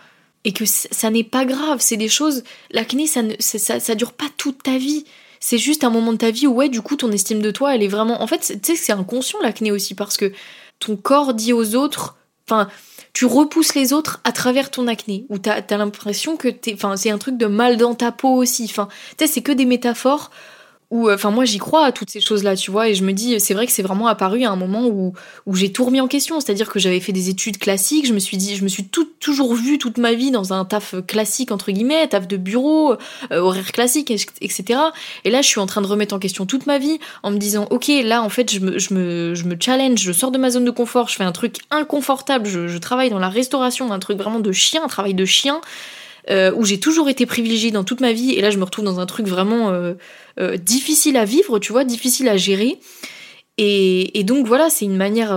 Et 0.46 0.52
que 0.52 0.64
ça 0.64 1.10
n'est 1.10 1.24
pas 1.24 1.44
grave, 1.44 1.78
c'est 1.80 1.98
des 1.98 2.08
choses. 2.08 2.42
L'acné, 2.70 3.06
ça, 3.06 3.22
ne, 3.22 3.34
ça, 3.38 3.78
ça 3.80 3.94
dure 3.94 4.14
pas 4.14 4.30
toute 4.38 4.62
ta 4.62 4.78
vie. 4.78 5.04
C'est 5.40 5.58
juste 5.58 5.84
un 5.84 5.90
moment 5.90 6.12
de 6.12 6.18
ta 6.18 6.30
vie 6.30 6.46
où, 6.46 6.54
ouais, 6.54 6.70
du 6.70 6.80
coup, 6.80 6.96
ton 6.96 7.12
estime 7.12 7.42
de 7.42 7.50
toi, 7.50 7.74
elle 7.74 7.82
est 7.82 7.88
vraiment. 7.88 8.22
En 8.22 8.26
fait, 8.26 8.58
tu 8.62 8.72
sais, 8.74 8.76
c'est 8.76 8.92
inconscient 8.92 9.40
l'acné 9.42 9.70
aussi 9.72 9.94
parce 9.94 10.16
que 10.16 10.32
ton 10.78 10.96
corps 10.96 11.34
dit 11.34 11.52
aux 11.52 11.74
autres 11.74 12.16
Enfin, 12.48 12.68
tu 13.12 13.24
repousses 13.24 13.74
les 13.74 13.92
autres 13.92 14.20
à 14.22 14.30
travers 14.30 14.70
ton 14.70 14.86
acné, 14.86 15.26
ou 15.30 15.38
t'as 15.38 15.62
as, 15.68 15.76
l'impression 15.76 16.36
que 16.36 16.46
t'es, 16.46 16.74
enfin, 16.74 16.96
c'est 16.96 17.10
un 17.10 17.18
truc 17.18 17.36
de 17.36 17.46
mal 17.46 17.76
dans 17.76 17.94
ta 17.94 18.12
peau 18.12 18.28
aussi. 18.36 18.64
Enfin, 18.64 18.88
tu 19.18 19.26
sais, 19.26 19.32
c'est 19.32 19.42
que 19.42 19.52
des 19.52 19.64
métaphores 19.64 20.30
euh, 20.92 21.14
enfin 21.14 21.30
moi 21.30 21.44
j'y 21.44 21.58
crois 21.58 21.84
à 21.84 21.92
toutes 21.92 22.10
ces 22.10 22.20
choses 22.20 22.44
là 22.44 22.54
tu 22.54 22.70
vois 22.70 22.88
et 22.88 22.94
je 22.94 23.02
me 23.02 23.12
dis 23.12 23.40
c'est 23.40 23.54
vrai 23.54 23.66
que 23.66 23.72
c'est 23.72 23.82
vraiment 23.82 24.06
apparu 24.06 24.44
à 24.44 24.50
un 24.50 24.56
moment 24.56 24.86
où 24.86 25.14
où 25.46 25.54
j'ai 25.56 25.72
tout 25.72 25.84
remis 25.84 26.00
en 26.00 26.06
question. 26.06 26.40
C'est 26.40 26.52
à 26.52 26.54
dire 26.54 26.68
que 26.68 26.78
j'avais 26.78 27.00
fait 27.00 27.12
des 27.12 27.28
études 27.28 27.58
classiques 27.58 28.06
je 28.06 28.12
me 28.12 28.18
suis 28.18 28.36
dit 28.36 28.56
je 28.56 28.62
me 28.62 28.68
suis 28.68 28.84
tout, 28.84 29.08
toujours 29.18 29.54
vue 29.54 29.78
toute 29.78 29.98
ma 29.98 30.14
vie 30.14 30.30
dans 30.30 30.52
un 30.52 30.64
taf 30.64 30.94
classique 31.06 31.50
entre 31.50 31.72
guillemets 31.72 32.06
taf 32.08 32.28
de 32.28 32.36
bureau 32.36 32.92
euh, 33.32 33.38
horaire 33.38 33.72
classique 33.72 34.10
etc 34.10 34.80
et 35.24 35.30
là 35.30 35.42
je 35.42 35.48
suis 35.48 35.60
en 35.60 35.66
train 35.66 35.82
de 35.82 35.86
remettre 35.86 36.14
en 36.14 36.18
question 36.18 36.46
toute 36.46 36.66
ma 36.66 36.78
vie 36.78 36.98
en 37.22 37.30
me 37.30 37.38
disant 37.38 37.66
ok 37.70 37.90
là 38.04 38.22
en 38.22 38.28
fait 38.28 38.52
je 38.52 38.60
me 38.60 38.78
je 38.78 38.94
me, 38.94 39.34
je 39.34 39.44
me 39.44 39.56
challenge 39.58 39.98
je 39.98 40.12
sors 40.12 40.30
de 40.30 40.38
ma 40.38 40.50
zone 40.50 40.64
de 40.64 40.70
confort 40.70 41.08
je 41.08 41.16
fais 41.16 41.24
un 41.24 41.32
truc 41.32 41.58
inconfortable 41.70 42.46
je, 42.46 42.68
je 42.68 42.78
travaille 42.78 43.10
dans 43.10 43.18
la 43.18 43.28
restauration 43.28 43.92
un 43.92 43.98
truc 43.98 44.18
vraiment 44.18 44.40
de 44.40 44.52
chien 44.52 44.84
un 44.84 44.88
travail 44.88 45.14
de 45.14 45.24
chien 45.24 45.60
euh, 46.30 46.52
où 46.54 46.64
j'ai 46.64 46.80
toujours 46.80 47.08
été 47.08 47.24
privilégiée 47.26 47.70
dans 47.70 47.84
toute 47.84 48.00
ma 48.00 48.12
vie, 48.12 48.32
et 48.32 48.40
là 48.40 48.50
je 48.50 48.58
me 48.58 48.64
retrouve 48.64 48.84
dans 48.84 49.00
un 49.00 49.06
truc 49.06 49.26
vraiment 49.26 49.70
euh, 49.70 49.94
euh, 50.40 50.56
difficile 50.56 51.16
à 51.16 51.24
vivre, 51.24 51.58
tu 51.58 51.72
vois, 51.72 51.84
difficile 51.84 52.28
à 52.28 52.36
gérer. 52.36 52.78
Et, 53.58 54.22
donc 54.24 54.46
voilà, 54.46 54.68
c'est 54.68 54.84
une 54.84 54.98
manière 54.98 55.32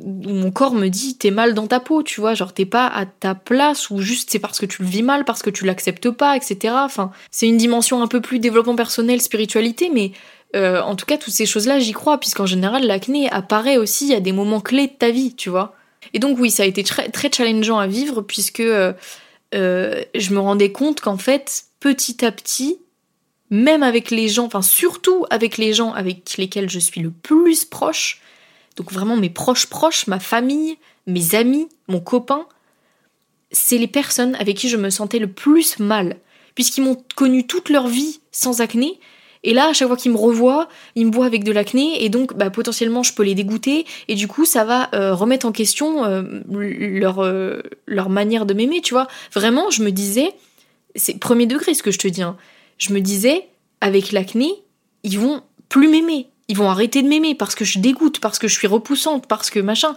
où 0.00 0.30
mon 0.30 0.50
corps 0.50 0.72
me 0.72 0.88
dit 0.88 1.18
t'es 1.18 1.30
mal 1.30 1.52
dans 1.52 1.66
ta 1.66 1.78
peau, 1.78 2.02
tu 2.02 2.22
vois, 2.22 2.32
genre 2.32 2.54
t'es 2.54 2.64
pas 2.64 2.86
à 2.86 3.04
ta 3.04 3.34
place 3.34 3.90
ou 3.90 4.00
juste 4.00 4.30
c'est 4.30 4.38
parce 4.38 4.58
que 4.58 4.64
tu 4.64 4.80
le 4.82 4.88
vis 4.88 5.02
mal, 5.02 5.26
parce 5.26 5.42
que 5.42 5.50
tu 5.50 5.66
l'acceptes 5.66 6.08
pas, 6.08 6.38
etc. 6.38 6.74
Enfin, 6.78 7.10
c'est 7.30 7.46
une 7.46 7.58
dimension 7.58 8.02
un 8.02 8.06
peu 8.06 8.22
plus 8.22 8.38
développement 8.38 8.76
personnel, 8.76 9.20
spiritualité, 9.20 9.90
mais 9.92 10.12
en 10.54 10.96
tout 10.96 11.04
cas 11.04 11.18
toutes 11.18 11.34
ces 11.34 11.44
choses-là 11.44 11.80
j'y 11.80 11.92
crois, 11.92 12.18
puisqu'en 12.18 12.46
général 12.46 12.86
l'acné 12.86 13.28
apparaît 13.28 13.76
aussi 13.76 14.14
à 14.14 14.20
des 14.20 14.32
moments 14.32 14.60
clés 14.60 14.86
de 14.86 14.92
ta 14.92 15.10
vie, 15.10 15.34
tu 15.34 15.50
vois. 15.50 15.74
Et 16.12 16.18
donc 16.18 16.38
oui, 16.38 16.50
ça 16.50 16.64
a 16.64 16.66
été 16.66 16.84
très, 16.84 17.08
très 17.08 17.30
challengeant 17.32 17.78
à 17.78 17.86
vivre 17.86 18.20
puisque 18.20 18.60
euh, 18.60 18.92
je 19.54 20.34
me 20.34 20.38
rendais 20.38 20.72
compte 20.72 21.00
qu'en 21.00 21.18
fait, 21.18 21.64
petit 21.80 22.24
à 22.24 22.32
petit, 22.32 22.78
même 23.50 23.82
avec 23.82 24.10
les 24.10 24.28
gens, 24.28 24.46
enfin 24.46 24.62
surtout 24.62 25.26
avec 25.30 25.58
les 25.58 25.72
gens 25.72 25.92
avec 25.92 26.36
lesquels 26.38 26.68
je 26.68 26.78
suis 26.78 27.00
le 27.00 27.10
plus 27.10 27.64
proche, 27.64 28.20
donc 28.76 28.92
vraiment 28.92 29.16
mes 29.16 29.30
proches 29.30 29.66
proches, 29.66 30.06
ma 30.06 30.18
famille, 30.18 30.76
mes 31.06 31.34
amis, 31.34 31.68
mon 31.86 32.00
copain, 32.00 32.46
c'est 33.52 33.78
les 33.78 33.86
personnes 33.86 34.34
avec 34.36 34.56
qui 34.56 34.68
je 34.68 34.76
me 34.76 34.90
sentais 34.90 35.18
le 35.18 35.30
plus 35.30 35.78
mal, 35.78 36.16
puisqu'ils 36.54 36.82
m'ont 36.82 37.02
connu 37.14 37.46
toute 37.46 37.68
leur 37.68 37.86
vie 37.86 38.20
sans 38.32 38.60
acné, 38.60 38.98
et 39.44 39.52
là, 39.52 39.68
à 39.68 39.72
chaque 39.74 39.88
fois 39.88 39.96
qu'ils 39.96 40.10
me 40.10 40.16
revoient, 40.16 40.68
ils 40.96 41.06
me 41.06 41.12
voient 41.12 41.26
avec 41.26 41.44
de 41.44 41.52
l'acné 41.52 42.02
et 42.02 42.08
donc 42.08 42.34
bah, 42.34 42.48
potentiellement 42.48 43.02
je 43.02 43.12
peux 43.12 43.22
les 43.22 43.34
dégoûter 43.34 43.84
et 44.08 44.14
du 44.14 44.26
coup 44.26 44.46
ça 44.46 44.64
va 44.64 44.88
euh, 44.94 45.14
remettre 45.14 45.46
en 45.46 45.52
question 45.52 46.04
euh, 46.04 46.22
leur, 46.48 47.20
euh, 47.20 47.60
leur 47.86 48.08
manière 48.08 48.46
de 48.46 48.54
m'aimer, 48.54 48.80
tu 48.80 48.94
vois. 48.94 49.06
Vraiment, 49.32 49.70
je 49.70 49.82
me 49.82 49.90
disais, 49.90 50.32
c'est 50.96 51.18
premier 51.20 51.46
degré 51.46 51.74
ce 51.74 51.82
que 51.82 51.90
je 51.90 51.98
te 51.98 52.08
dis, 52.08 52.22
hein. 52.22 52.38
je 52.78 52.94
me 52.94 53.00
disais, 53.00 53.46
avec 53.82 54.12
l'acné, 54.12 54.50
ils 55.02 55.18
vont 55.18 55.42
plus 55.68 55.88
m'aimer, 55.88 56.28
ils 56.48 56.56
vont 56.56 56.70
arrêter 56.70 57.02
de 57.02 57.08
m'aimer 57.08 57.34
parce 57.34 57.54
que 57.54 57.66
je 57.66 57.78
dégoûte, 57.78 58.20
parce 58.20 58.38
que 58.38 58.48
je 58.48 58.54
suis 58.54 58.66
repoussante, 58.66 59.26
parce 59.28 59.50
que 59.50 59.60
machin. 59.60 59.94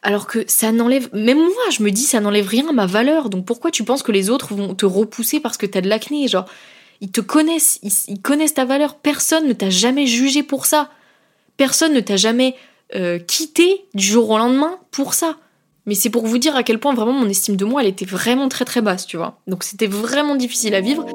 Alors 0.00 0.28
que 0.28 0.44
ça 0.46 0.70
n'enlève, 0.70 1.08
même 1.12 1.38
moi, 1.38 1.70
je 1.72 1.82
me 1.82 1.90
dis, 1.90 2.04
ça 2.04 2.20
n'enlève 2.20 2.46
rien 2.46 2.68
à 2.68 2.72
ma 2.72 2.86
valeur. 2.86 3.30
Donc 3.30 3.44
pourquoi 3.44 3.72
tu 3.72 3.82
penses 3.82 4.04
que 4.04 4.12
les 4.12 4.30
autres 4.30 4.54
vont 4.54 4.72
te 4.72 4.86
repousser 4.86 5.40
parce 5.40 5.56
que 5.56 5.66
t'as 5.66 5.80
de 5.80 5.88
l'acné 5.88 6.28
Genre, 6.28 6.46
ils 7.00 7.10
te 7.10 7.20
connaissent, 7.20 7.78
ils, 7.82 8.20
connaissent 8.20 8.54
ta 8.54 8.64
valeur. 8.64 8.96
Personne 8.96 9.46
ne 9.46 9.52
t'a 9.52 9.70
jamais 9.70 10.06
jugé 10.06 10.42
pour 10.42 10.66
ça. 10.66 10.90
Personne 11.56 11.92
ne 11.92 12.00
t'a 12.00 12.16
jamais 12.16 12.54
euh, 12.94 13.18
quitté 13.18 13.84
du 13.94 14.04
jour 14.04 14.30
au 14.30 14.38
lendemain 14.38 14.78
pour 14.90 15.14
ça. 15.14 15.36
Mais 15.86 15.94
c'est 15.94 16.10
pour 16.10 16.26
vous 16.26 16.38
dire 16.38 16.54
à 16.54 16.62
quel 16.62 16.78
point 16.78 16.94
vraiment 16.94 17.12
mon 17.12 17.28
estime 17.28 17.56
de 17.56 17.64
moi, 17.64 17.82
elle 17.82 17.88
était 17.88 18.04
vraiment 18.04 18.48
très 18.48 18.64
très 18.64 18.82
basse, 18.82 19.06
tu 19.06 19.16
vois. 19.16 19.40
Donc 19.46 19.64
c'était 19.64 19.86
vraiment 19.86 20.36
difficile 20.36 20.74
à 20.74 20.80
vivre. 20.80 21.06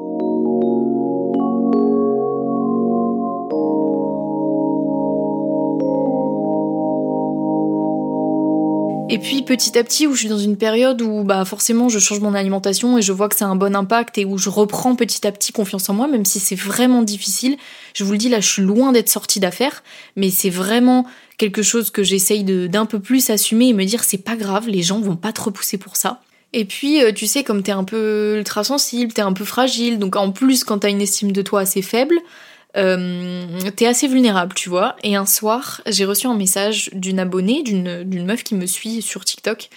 Et 9.14 9.18
puis 9.18 9.42
petit 9.42 9.78
à 9.78 9.84
petit, 9.84 10.08
où 10.08 10.14
je 10.14 10.18
suis 10.18 10.28
dans 10.28 10.40
une 10.40 10.56
période 10.56 11.00
où 11.00 11.22
bah 11.22 11.44
forcément 11.44 11.88
je 11.88 12.00
change 12.00 12.18
mon 12.18 12.34
alimentation 12.34 12.98
et 12.98 13.02
je 13.02 13.12
vois 13.12 13.28
que 13.28 13.44
a 13.44 13.46
un 13.46 13.54
bon 13.54 13.76
impact 13.76 14.18
et 14.18 14.24
où 14.24 14.38
je 14.38 14.48
reprends 14.48 14.96
petit 14.96 15.24
à 15.24 15.30
petit 15.30 15.52
confiance 15.52 15.88
en 15.88 15.94
moi, 15.94 16.08
même 16.08 16.24
si 16.24 16.40
c'est 16.40 16.56
vraiment 16.56 17.00
difficile. 17.00 17.56
Je 17.94 18.02
vous 18.02 18.10
le 18.10 18.18
dis 18.18 18.28
là, 18.28 18.40
je 18.40 18.48
suis 18.48 18.62
loin 18.62 18.90
d'être 18.90 19.08
sortie 19.08 19.38
d'affaires, 19.38 19.84
mais 20.16 20.30
c'est 20.30 20.50
vraiment 20.50 21.06
quelque 21.38 21.62
chose 21.62 21.90
que 21.90 22.02
j'essaye 22.02 22.42
d'un 22.42 22.86
peu 22.86 22.98
plus 22.98 23.30
assumer 23.30 23.68
et 23.68 23.72
me 23.72 23.84
dire 23.84 24.02
c'est 24.02 24.18
pas 24.18 24.34
grave, 24.34 24.68
les 24.68 24.82
gens 24.82 24.98
vont 24.98 25.14
pas 25.14 25.30
te 25.30 25.42
repousser 25.42 25.78
pour 25.78 25.94
ça. 25.94 26.20
Et 26.52 26.64
puis, 26.64 27.00
euh, 27.00 27.12
tu 27.12 27.28
sais, 27.28 27.44
comme 27.44 27.62
t'es 27.62 27.70
un 27.70 27.84
peu 27.84 28.38
ultra 28.38 28.64
sensible, 28.64 29.12
t'es 29.12 29.22
un 29.22 29.32
peu 29.32 29.44
fragile, 29.44 30.00
donc 30.00 30.16
en 30.16 30.32
plus, 30.32 30.64
quand 30.64 30.80
t'as 30.80 30.90
une 30.90 31.00
estime 31.00 31.30
de 31.30 31.42
toi 31.42 31.60
assez 31.60 31.82
faible, 31.82 32.16
euh, 32.76 33.70
t'es 33.76 33.86
assez 33.86 34.08
vulnérable, 34.08 34.54
tu 34.54 34.68
vois. 34.68 34.96
Et 35.02 35.16
un 35.16 35.26
soir, 35.26 35.80
j'ai 35.86 36.04
reçu 36.04 36.26
un 36.26 36.34
message 36.34 36.90
d'une 36.92 37.18
abonnée, 37.18 37.62
d'une 37.62 38.24
meuf 38.24 38.42
qui 38.42 38.54
me 38.54 38.66
suit 38.66 39.02
sur 39.02 39.24
TikTok. 39.24 39.70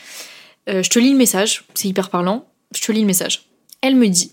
Euh, 0.69 0.83
je 0.83 0.89
te 0.89 0.99
lis 0.99 1.11
le 1.11 1.17
message, 1.17 1.63
c'est 1.73 1.87
hyper 1.87 2.09
parlant. 2.09 2.45
Je 2.75 2.81
te 2.81 2.91
lis 2.91 3.01
le 3.01 3.07
message. 3.07 3.43
Elle 3.81 3.95
me 3.95 4.07
dit 4.07 4.31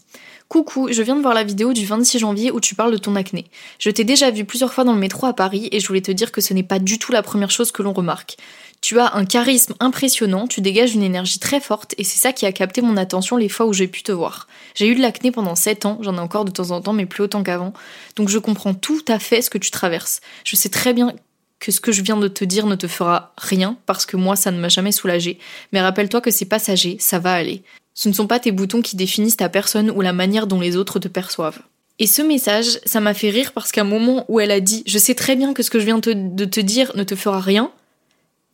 Coucou, 0.48 0.88
je 0.90 1.02
viens 1.02 1.16
de 1.16 1.22
voir 1.22 1.34
la 1.34 1.44
vidéo 1.44 1.72
du 1.72 1.86
26 1.86 2.18
janvier 2.18 2.50
où 2.50 2.60
tu 2.60 2.74
parles 2.74 2.92
de 2.92 2.98
ton 2.98 3.16
acné. 3.16 3.46
Je 3.78 3.90
t'ai 3.90 4.04
déjà 4.04 4.30
vu 4.30 4.44
plusieurs 4.44 4.72
fois 4.72 4.84
dans 4.84 4.92
le 4.92 4.98
métro 4.98 5.26
à 5.26 5.32
Paris 5.32 5.68
et 5.72 5.80
je 5.80 5.86
voulais 5.86 6.02
te 6.02 6.12
dire 6.12 6.32
que 6.32 6.40
ce 6.40 6.52
n'est 6.52 6.62
pas 6.62 6.78
du 6.78 6.98
tout 6.98 7.12
la 7.12 7.22
première 7.22 7.50
chose 7.50 7.72
que 7.72 7.82
l'on 7.82 7.92
remarque. 7.92 8.36
Tu 8.84 9.00
as 9.00 9.16
un 9.16 9.24
charisme 9.24 9.72
impressionnant, 9.80 10.46
tu 10.46 10.60
dégages 10.60 10.94
une 10.94 11.02
énergie 11.02 11.38
très 11.38 11.58
forte 11.58 11.94
et 11.96 12.04
c'est 12.04 12.18
ça 12.18 12.34
qui 12.34 12.44
a 12.44 12.52
capté 12.52 12.82
mon 12.82 12.98
attention 12.98 13.38
les 13.38 13.48
fois 13.48 13.64
où 13.64 13.72
j'ai 13.72 13.88
pu 13.88 14.02
te 14.02 14.12
voir. 14.12 14.46
J'ai 14.74 14.88
eu 14.88 14.94
de 14.94 15.00
l'acné 15.00 15.30
pendant 15.30 15.54
7 15.54 15.86
ans, 15.86 15.98
j'en 16.02 16.16
ai 16.16 16.20
encore 16.20 16.44
de 16.44 16.50
temps 16.50 16.70
en 16.70 16.82
temps 16.82 16.92
mais 16.92 17.06
plus 17.06 17.22
autant 17.22 17.42
qu'avant, 17.42 17.72
donc 18.14 18.28
je 18.28 18.36
comprends 18.36 18.74
tout 18.74 19.02
à 19.08 19.18
fait 19.18 19.40
ce 19.40 19.48
que 19.48 19.56
tu 19.56 19.70
traverses. 19.70 20.20
Je 20.44 20.54
sais 20.54 20.68
très 20.68 20.92
bien 20.92 21.14
que 21.60 21.72
ce 21.72 21.80
que 21.80 21.92
je 21.92 22.02
viens 22.02 22.18
de 22.18 22.28
te 22.28 22.44
dire 22.44 22.66
ne 22.66 22.74
te 22.74 22.86
fera 22.86 23.32
rien 23.38 23.78
parce 23.86 24.04
que 24.04 24.18
moi 24.18 24.36
ça 24.36 24.50
ne 24.50 24.60
m'a 24.60 24.68
jamais 24.68 24.92
soulagé. 24.92 25.38
Mais 25.72 25.80
rappelle-toi 25.80 26.20
que 26.20 26.30
c'est 26.30 26.44
passager, 26.44 26.98
ça 27.00 27.18
va 27.18 27.32
aller. 27.32 27.62
Ce 27.94 28.10
ne 28.10 28.14
sont 28.14 28.26
pas 28.26 28.38
tes 28.38 28.52
boutons 28.52 28.82
qui 28.82 28.96
définissent 28.96 29.38
ta 29.38 29.48
personne 29.48 29.90
ou 29.92 30.02
la 30.02 30.12
manière 30.12 30.46
dont 30.46 30.60
les 30.60 30.76
autres 30.76 30.98
te 30.98 31.08
perçoivent. 31.08 31.60
Et 31.98 32.06
ce 32.06 32.20
message, 32.20 32.80
ça 32.84 33.00
m'a 33.00 33.14
fait 33.14 33.30
rire 33.30 33.52
parce 33.52 33.72
qu'à 33.72 33.80
un 33.80 33.84
moment 33.84 34.26
où 34.28 34.40
elle 34.40 34.50
a 34.50 34.60
dit 34.60 34.82
Je 34.86 34.98
sais 34.98 35.14
très 35.14 35.36
bien 35.36 35.54
que 35.54 35.62
ce 35.62 35.70
que 35.70 35.80
je 35.80 35.86
viens 35.86 36.00
de 36.00 36.44
te 36.44 36.60
dire 36.60 36.92
ne 36.96 37.04
te 37.04 37.14
fera 37.14 37.40
rien, 37.40 37.72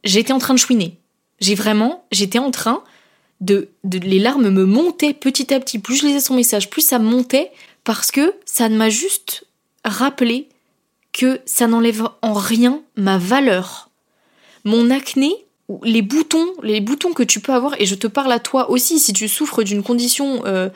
j'étais 0.05 0.33
en 0.33 0.39
train 0.39 0.55
de 0.55 0.59
chouiner. 0.59 0.97
J'ai 1.41 1.55
vraiment, 1.55 2.05
j'étais 2.13 2.39
en 2.39 2.51
train 2.51 2.83
de. 3.41 3.69
Les 3.85 4.19
larmes 4.19 4.51
me 4.51 4.65
montaient 4.65 5.15
petit 5.15 5.53
à 5.55 5.61
petit. 5.61 5.79
Plus 5.79 5.97
je 5.97 6.07
lisais 6.07 6.21
son 6.21 6.35
message, 6.35 6.71
plus 6.71 6.83
ça 6.83 6.99
montait 6.99 7.51
parce 7.85 8.11
que 8.11 8.35
ça 8.45 8.69
m'a 8.69 8.91
juste 8.91 9.47
rappelé 9.85 10.49
que 11.13 11.41
ça 11.45 11.67
n'enlève 11.67 12.09
en 12.23 12.35
rien 12.35 12.83
ma 12.97 13.19
valeur. 13.19 13.91
Mon 14.65 14.91
acné, 14.91 15.35
les 15.83 16.03
boutons, 16.03 16.47
les 16.63 16.81
boutons 16.81 17.13
que 17.13 17.23
tu 17.23 17.41
peux 17.41 17.53
avoir, 17.53 17.81
et 17.81 17.87
je 17.87 17.95
te 17.95 18.07
parle 18.07 18.33
à 18.33 18.39
toi 18.39 18.71
aussi, 18.71 18.99
si 18.99 19.13
tu 19.13 19.29
souffres 19.29 19.63
d'une 19.63 19.83
condition 19.83 20.43
euh, 20.47 20.69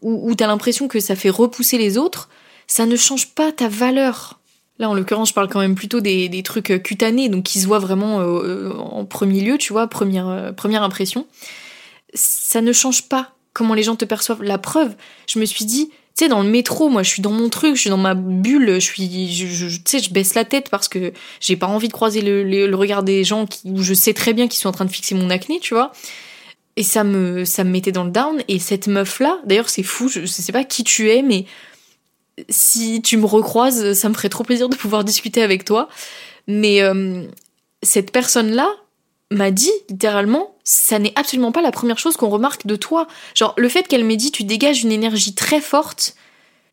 où, 0.00 0.34
tu 0.34 0.42
as 0.42 0.46
l'impression 0.46 0.88
que 0.88 1.00
ça 1.00 1.16
fait 1.16 1.30
repousser 1.30 1.78
les 1.78 1.98
autres, 1.98 2.28
ça 2.66 2.86
ne 2.86 2.96
change 2.96 3.34
pas 3.34 3.52
ta 3.52 3.68
valeur. 3.68 4.40
Là, 4.78 4.88
en 4.88 4.94
l'occurrence, 4.94 5.28
je 5.28 5.34
parle 5.34 5.48
quand 5.48 5.60
même 5.60 5.74
plutôt 5.74 6.00
des, 6.00 6.42
trucs 6.42 6.70
euh, 6.70 6.78
cutanés, 6.78 7.28
donc 7.28 7.44
qui 7.44 7.60
se 7.60 7.66
voient 7.66 7.78
vraiment 7.78 8.20
euh, 8.20 8.72
en 8.78 9.04
premier 9.04 9.40
lieu, 9.40 9.58
tu 9.58 9.72
vois, 9.72 9.86
première, 9.86 10.52
première 10.56 10.82
impression. 10.82 11.26
Ça 12.14 12.60
ne 12.60 12.72
change 12.72 13.08
pas 13.08 13.32
comment 13.52 13.74
les 13.74 13.82
gens 13.82 13.96
te 13.96 14.04
perçoivent. 14.04 14.42
La 14.42 14.58
preuve, 14.58 14.94
je 15.26 15.38
me 15.38 15.44
suis 15.44 15.64
dit, 15.64 15.90
tu 16.16 16.24
sais, 16.24 16.28
dans 16.28 16.42
le 16.42 16.48
métro, 16.48 16.90
moi, 16.90 17.02
je 17.02 17.08
suis 17.08 17.22
dans 17.22 17.30
mon 17.30 17.48
truc, 17.48 17.74
je 17.74 17.80
suis 17.80 17.90
dans 17.90 17.96
ma 17.96 18.14
bulle, 18.14 18.74
je 18.74 18.80
suis, 18.80 19.32
je, 19.32 19.76
tu 19.76 19.82
sais, 19.86 19.98
je 19.98 20.12
baisse 20.12 20.34
la 20.34 20.44
tête 20.44 20.68
parce 20.68 20.88
que 20.88 21.12
j'ai 21.40 21.56
pas 21.56 21.66
envie 21.66 21.88
de 21.88 21.92
croiser 21.92 22.20
le, 22.20 22.74
regard 22.74 23.02
des 23.02 23.24
gens 23.24 23.46
qui, 23.46 23.60
où 23.70 23.82
je 23.82 23.94
sais 23.94 24.12
très 24.12 24.34
bien 24.34 24.46
qu'ils 24.46 24.60
sont 24.60 24.68
en 24.68 24.72
train 24.72 24.84
de 24.84 24.90
fixer 24.90 25.14
mon 25.14 25.30
acné, 25.30 25.58
tu 25.58 25.72
vois. 25.72 25.92
Et 26.76 26.82
ça 26.82 27.02
me, 27.02 27.46
ça 27.46 27.64
me 27.64 27.70
mettait 27.70 27.92
dans 27.92 28.04
le 28.04 28.10
down. 28.10 28.42
Et 28.48 28.58
cette 28.58 28.88
meuf-là, 28.88 29.38
d'ailleurs, 29.46 29.70
c'est 29.70 29.82
fou, 29.82 30.08
je, 30.08 30.26
sais 30.26 30.52
pas 30.52 30.64
qui 30.64 30.84
tu 30.84 31.10
es, 31.10 31.22
mais 31.22 31.46
si 32.48 33.02
tu 33.02 33.16
me 33.16 33.26
recroises, 33.26 33.92
ça 33.94 34.08
me 34.08 34.14
ferait 34.14 34.28
trop 34.28 34.44
plaisir 34.44 34.68
de 34.68 34.76
pouvoir 34.76 35.04
discuter 35.04 35.42
avec 35.42 35.64
toi. 35.64 35.88
Mais 36.46 36.82
euh, 36.82 37.24
cette 37.82 38.10
personne-là, 38.10 38.68
m'a 39.32 39.50
dit 39.50 39.70
littéralement, 39.88 40.54
ça 40.62 40.98
n'est 40.98 41.12
absolument 41.16 41.52
pas 41.52 41.62
la 41.62 41.72
première 41.72 41.98
chose 41.98 42.16
qu'on 42.16 42.28
remarque 42.28 42.66
de 42.66 42.76
toi. 42.76 43.08
Genre, 43.34 43.54
le 43.56 43.68
fait 43.68 43.88
qu'elle 43.88 44.04
m'ait 44.04 44.16
dit 44.16 44.30
tu 44.30 44.44
dégages 44.44 44.82
une 44.82 44.92
énergie 44.92 45.34
très 45.34 45.60
forte, 45.60 46.14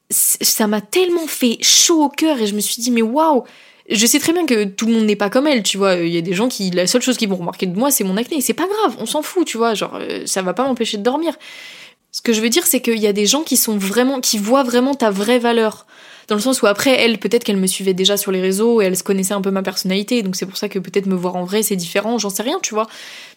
ça 0.10 0.68
m'a 0.68 0.82
tellement 0.82 1.28
fait 1.28 1.58
chaud 1.62 2.04
au 2.04 2.10
cœur 2.10 2.40
et 2.40 2.48
je 2.48 2.56
me 2.56 2.60
suis 2.60 2.82
dit 2.82 2.92
mais 2.92 3.02
waouh 3.02 3.44
je 3.90 4.06
sais 4.06 4.20
très 4.20 4.34
bien 4.34 4.46
que 4.46 4.66
tout 4.66 4.86
le 4.86 4.94
monde 4.94 5.06
n'est 5.06 5.16
pas 5.16 5.32
comme 5.32 5.48
elle, 5.48 5.64
tu 5.64 5.80
vois. 5.80 5.96
Il 5.96 6.10
y 6.10 6.18
a 6.20 6.22
des 6.22 6.34
gens 6.34 6.48
qui, 6.48 6.70
la 6.70 6.86
seule 6.86 7.02
chose 7.02 7.18
qu'ils 7.18 7.28
vont 7.28 7.38
remarquer 7.38 7.66
de 7.66 7.76
moi, 7.76 7.90
c'est 7.90 8.04
mon 8.04 8.18
acné. 8.18 8.40
C'est 8.40 8.54
pas 8.54 8.68
grave, 8.68 8.98
on 9.00 9.08
s'en 9.08 9.24
fout, 9.24 9.48
tu 9.48 9.58
vois. 9.58 9.74
Genre, 9.74 9.96
euh, 9.96 10.28
ça 10.28 10.44
va 10.44 10.54
pas 10.54 10.64
m'empêcher 10.64 10.98
de 10.98 11.02
dormir. 11.02 11.34
Ce 12.12 12.22
que 12.22 12.34
je 12.34 12.42
veux 12.42 12.50
dire, 12.50 12.66
c'est 12.66 12.82
qu'il 12.82 12.98
y 12.98 13.08
a 13.08 13.14
des 13.14 13.26
gens 13.26 13.44
qui 13.44 13.58
sont 13.58 13.78
vraiment, 13.78 14.20
qui 14.20 14.38
voient 14.38 14.64
vraiment 14.64 14.96
ta 14.96 15.12
vraie 15.12 15.40
valeur. 15.40 15.86
Dans 16.28 16.36
le 16.36 16.42
sens 16.42 16.62
où 16.62 16.68
après 16.68 16.92
elle 16.92 17.18
peut-être 17.18 17.44
qu'elle 17.44 17.58
me 17.58 17.66
suivait 17.66 17.96
déjà 17.96 18.16
sur 18.16 18.32
les 18.32 18.40
réseaux 18.40 18.82
et 18.82 18.86
elle 18.86 18.96
se 18.96 19.02
connaissait 19.02 19.34
un 19.34 19.42
peu 19.42 19.50
ma 19.50 19.64
personnalité 19.64 20.22
donc 20.22 20.36
c'est 20.36 20.46
pour 20.46 20.58
ça 20.58 20.70
que 20.70 20.78
peut-être 20.78 21.08
me 21.08 21.16
voir 21.16 21.36
en 21.36 21.44
vrai 21.44 21.64
c'est 21.64 21.76
différent 21.76 22.20
j'en 22.20 22.30
sais 22.30 22.44
rien 22.44 22.60
tu 22.62 22.76
vois. 22.76 22.88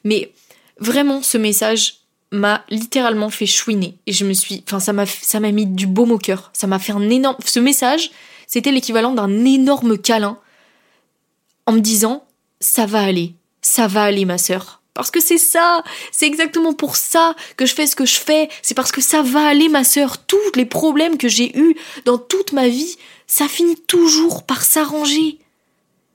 Mais 0.04 0.30
vraiment 0.78 1.22
ce 1.22 1.38
message 1.38 2.00
m'a 2.32 2.62
littéralement 2.68 3.30
fait 3.30 3.46
chouiner 3.46 3.96
et 4.06 4.12
je 4.12 4.26
me 4.26 4.34
suis 4.34 4.62
enfin 4.66 4.78
ça 4.78 4.92
m'a 4.92 5.06
ça 5.06 5.40
m'a 5.40 5.52
mis 5.52 5.64
du 5.64 5.86
baume 5.86 6.12
au 6.12 6.18
cœur. 6.18 6.50
Ça 6.52 6.66
m'a 6.66 6.78
fait 6.78 6.92
un 6.92 7.08
énorme 7.08 7.38
ce 7.46 7.60
message 7.60 8.10
c'était 8.46 8.72
l'équivalent 8.72 9.14
d'un 9.14 9.46
énorme 9.46 9.96
câlin 9.96 10.38
en 11.64 11.72
me 11.72 11.80
disant 11.80 12.26
ça 12.60 12.84
va 12.84 13.00
aller 13.00 13.32
ça 13.62 13.86
va 13.86 14.02
aller 14.02 14.26
ma 14.26 14.36
sœur 14.36 14.81
parce 14.94 15.10
que 15.10 15.20
c'est 15.20 15.38
ça, 15.38 15.82
c'est 16.10 16.26
exactement 16.26 16.74
pour 16.74 16.96
ça 16.96 17.34
que 17.56 17.64
je 17.64 17.74
fais 17.74 17.86
ce 17.86 17.96
que 17.96 18.04
je 18.04 18.18
fais. 18.18 18.50
C'est 18.60 18.74
parce 18.74 18.92
que 18.92 19.00
ça 19.00 19.22
va 19.22 19.46
aller, 19.46 19.68
ma 19.68 19.84
sœur. 19.84 20.18
Tous 20.18 20.38
les 20.54 20.66
problèmes 20.66 21.16
que 21.16 21.28
j'ai 21.28 21.56
eus 21.58 21.76
dans 22.04 22.18
toute 22.18 22.52
ma 22.52 22.68
vie, 22.68 22.96
ça 23.26 23.48
finit 23.48 23.80
toujours 23.80 24.44
par 24.44 24.62
s'arranger. 24.62 25.38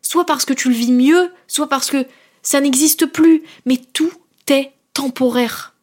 Soit 0.04 0.26
parce 0.26 0.46
que 0.46 0.54
tu 0.54 0.70
le 0.70 0.76
vis 0.76 0.92
mieux, 0.92 1.32
soit 1.48 1.70
parce 1.70 1.90
que 1.90 2.06
ça 2.44 2.62
n'existe 2.62 3.08
plus. 3.08 3.44
Mais 3.66 3.78
tout 3.78 4.14
est 4.48 4.72
temporaire. 4.94 5.74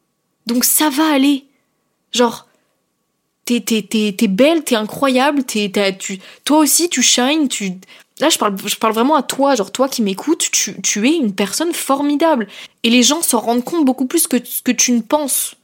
Donc 0.47 0.65
ça 0.65 0.89
va 0.89 1.13
aller. 1.13 1.47
Genre, 2.13 2.44
t'es, 3.45 3.61
t'es, 3.61 3.83
t'es, 3.83 4.29
belle, 4.29 4.65
t'es 4.65 4.75
incroyable, 4.75 5.45
t'es, 5.45 5.71
tu, 5.99 6.19
toi 6.45 6.59
aussi 6.59 6.89
tu 6.89 7.03
shines, 7.03 7.49
tu, 7.49 7.79
Là, 8.21 8.29
je 8.29 8.39
parle, 8.39 8.57
je 8.65 8.77
parle 8.77 8.93
vraiment 8.93 9.17
à 9.17 9.23
toi, 9.23 9.57
genre 9.57 9.73
toi 9.73 9.89
qui 9.89 10.01
m'écoutes, 10.01 10.49
tu, 10.53 10.81
tu 10.83 11.09
es 11.09 11.17
une 11.17 11.35
personne 11.35 11.73
formidable. 11.73 12.47
Et 12.85 12.91
les 12.91 13.03
gens 13.03 13.23
s'en 13.23 13.41
rendent 13.41 13.65
compte 13.65 13.85
beaucoup 13.85 14.07
plus 14.07 14.29
que 14.29 14.37
ce 14.45 14.63
que 14.63 14.71
tu 14.71 14.93
ne 14.93 15.01
penses. 15.01 15.57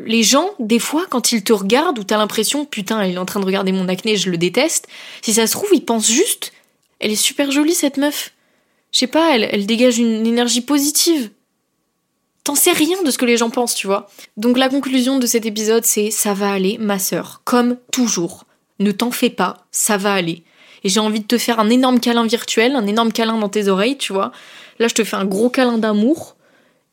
Les 0.00 0.22
gens, 0.24 0.50
des 0.58 0.80
fois, 0.80 1.06
quand 1.08 1.32
ils 1.32 1.44
te 1.44 1.52
regardent, 1.52 1.98
ou 2.00 2.04
t'as 2.04 2.16
l'impression, 2.16 2.64
putain, 2.64 3.04
il 3.04 3.14
est 3.14 3.18
en 3.18 3.26
train 3.26 3.40
de 3.40 3.44
regarder 3.44 3.72
mon 3.72 3.88
acné, 3.88 4.16
je 4.16 4.30
le 4.30 4.38
déteste, 4.38 4.88
si 5.22 5.34
ça 5.34 5.46
se 5.46 5.52
trouve, 5.52 5.68
ils 5.72 5.84
pensent 5.84 6.10
juste, 6.10 6.52
elle 6.98 7.12
est 7.12 7.16
super 7.16 7.50
jolie 7.52 7.74
cette 7.74 7.96
meuf. 7.96 8.32
Je 8.90 8.98
sais 8.98 9.06
pas, 9.06 9.34
elle, 9.34 9.48
elle 9.52 9.66
dégage 9.66 9.98
une 9.98 10.26
énergie 10.26 10.62
positive. 10.62 11.30
T'en 12.48 12.54
sais 12.54 12.72
rien 12.72 13.02
de 13.02 13.10
ce 13.10 13.18
que 13.18 13.26
les 13.26 13.36
gens 13.36 13.50
pensent, 13.50 13.74
tu 13.74 13.86
vois. 13.86 14.08
Donc 14.38 14.56
la 14.56 14.70
conclusion 14.70 15.18
de 15.18 15.26
cet 15.26 15.44
épisode, 15.44 15.84
c'est 15.84 16.10
ça 16.10 16.32
va 16.32 16.50
aller, 16.50 16.78
ma 16.80 16.98
sœur, 16.98 17.42
comme 17.44 17.76
toujours. 17.92 18.46
Ne 18.78 18.90
t'en 18.90 19.10
fais 19.10 19.28
pas, 19.28 19.66
ça 19.70 19.98
va 19.98 20.14
aller 20.14 20.44
et 20.82 20.88
j'ai 20.88 20.98
envie 20.98 21.20
de 21.20 21.26
te 21.26 21.36
faire 21.36 21.60
un 21.60 21.68
énorme 21.68 22.00
câlin 22.00 22.26
virtuel, 22.26 22.74
un 22.74 22.86
énorme 22.86 23.12
câlin 23.12 23.36
dans 23.36 23.50
tes 23.50 23.68
oreilles, 23.68 23.98
tu 23.98 24.14
vois. 24.14 24.32
Là, 24.78 24.88
je 24.88 24.94
te 24.94 25.04
fais 25.04 25.16
un 25.16 25.26
gros 25.26 25.50
câlin 25.50 25.76
d'amour 25.76 26.36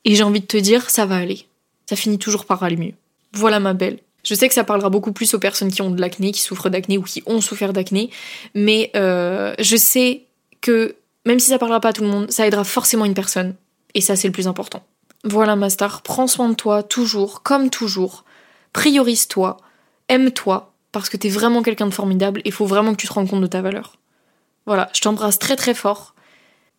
et 0.04 0.16
j'ai 0.16 0.24
envie 0.24 0.42
de 0.42 0.46
te 0.46 0.58
dire, 0.58 0.90
ça 0.90 1.06
va 1.06 1.16
aller. 1.16 1.48
Ça 1.90 1.96
finit 1.96 2.18
toujours 2.18 2.44
par 2.44 2.62
aller 2.62 2.76
mieux. 2.76 2.94
Voilà 3.32 3.62
ma 3.62 3.74
belle. 3.74 4.00
Je 4.26 4.36
sais 4.36 4.50
que 4.50 4.54
ça 4.54 4.66
parlera 4.66 4.90
beaucoup 4.90 5.14
plus 5.14 5.34
aux 5.36 5.40
personnes 5.40 5.72
qui 5.72 5.82
ont 5.82 5.90
de 5.90 6.02
l'acné, 6.02 6.34
qui 6.34 6.42
souffrent 6.42 6.70
d'acné 6.70 6.98
ou 6.98 7.04
qui 7.04 7.24
ont 7.28 7.40
souffert 7.40 7.72
d'acné, 7.72 8.10
mais 8.56 8.92
euh, 8.98 9.56
je 9.60 9.78
sais 9.78 10.24
que 10.60 10.98
même 11.26 11.40
si 11.40 11.52
ça 11.52 11.60
parlera 11.60 11.80
pas 11.80 11.90
à 11.90 11.94
tout 11.94 12.04
le 12.04 12.10
monde, 12.10 12.30
ça 12.30 12.46
aidera 12.46 12.66
forcément 12.66 13.06
une 13.06 13.14
personne. 13.14 13.56
Et 13.94 14.02
ça, 14.02 14.18
c'est 14.18 14.28
le 14.28 14.34
plus 14.34 14.50
important. 14.50 14.84
Voilà 15.26 15.56
ma 15.56 15.72
star, 15.72 16.04
prends 16.04 16.28
soin 16.28 16.50
de 16.50 16.54
toi, 16.54 16.84
toujours, 16.84 17.42
comme 17.42 17.72
toujours. 17.72 18.26
Priorise-toi, 18.74 19.58
aime-toi, 20.08 20.72
parce 20.92 21.10
que 21.10 21.18
t'es 21.18 21.30
vraiment 21.30 21.64
quelqu'un 21.64 21.88
de 21.88 21.94
formidable 21.94 22.42
et 22.42 22.50
il 22.50 22.52
faut 22.52 22.68
vraiment 22.68 22.92
que 22.92 23.02
tu 23.02 23.08
te 23.08 23.14
rendes 23.14 23.28
compte 23.28 23.42
de 23.42 23.48
ta 23.48 23.64
valeur. 23.64 23.98
Voilà, 24.68 24.90
je 24.94 25.02
t'embrasse 25.02 25.40
très 25.40 25.56
très 25.56 25.74
fort 25.74 26.14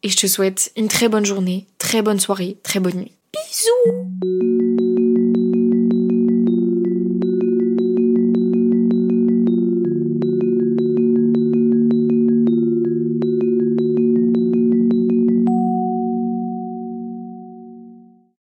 et 0.05 0.09
je 0.09 0.17
te 0.17 0.29
souhaite 0.29 0.73
une 0.77 0.87
très 0.89 1.09
bonne 1.09 1.27
journée, 1.27 1.67
très 1.79 2.03
bonne 2.03 2.21
soirée, 2.21 2.57
très 2.63 2.79
bonne 2.79 2.97
nuit. 2.97 3.13
Bisous 3.35 4.07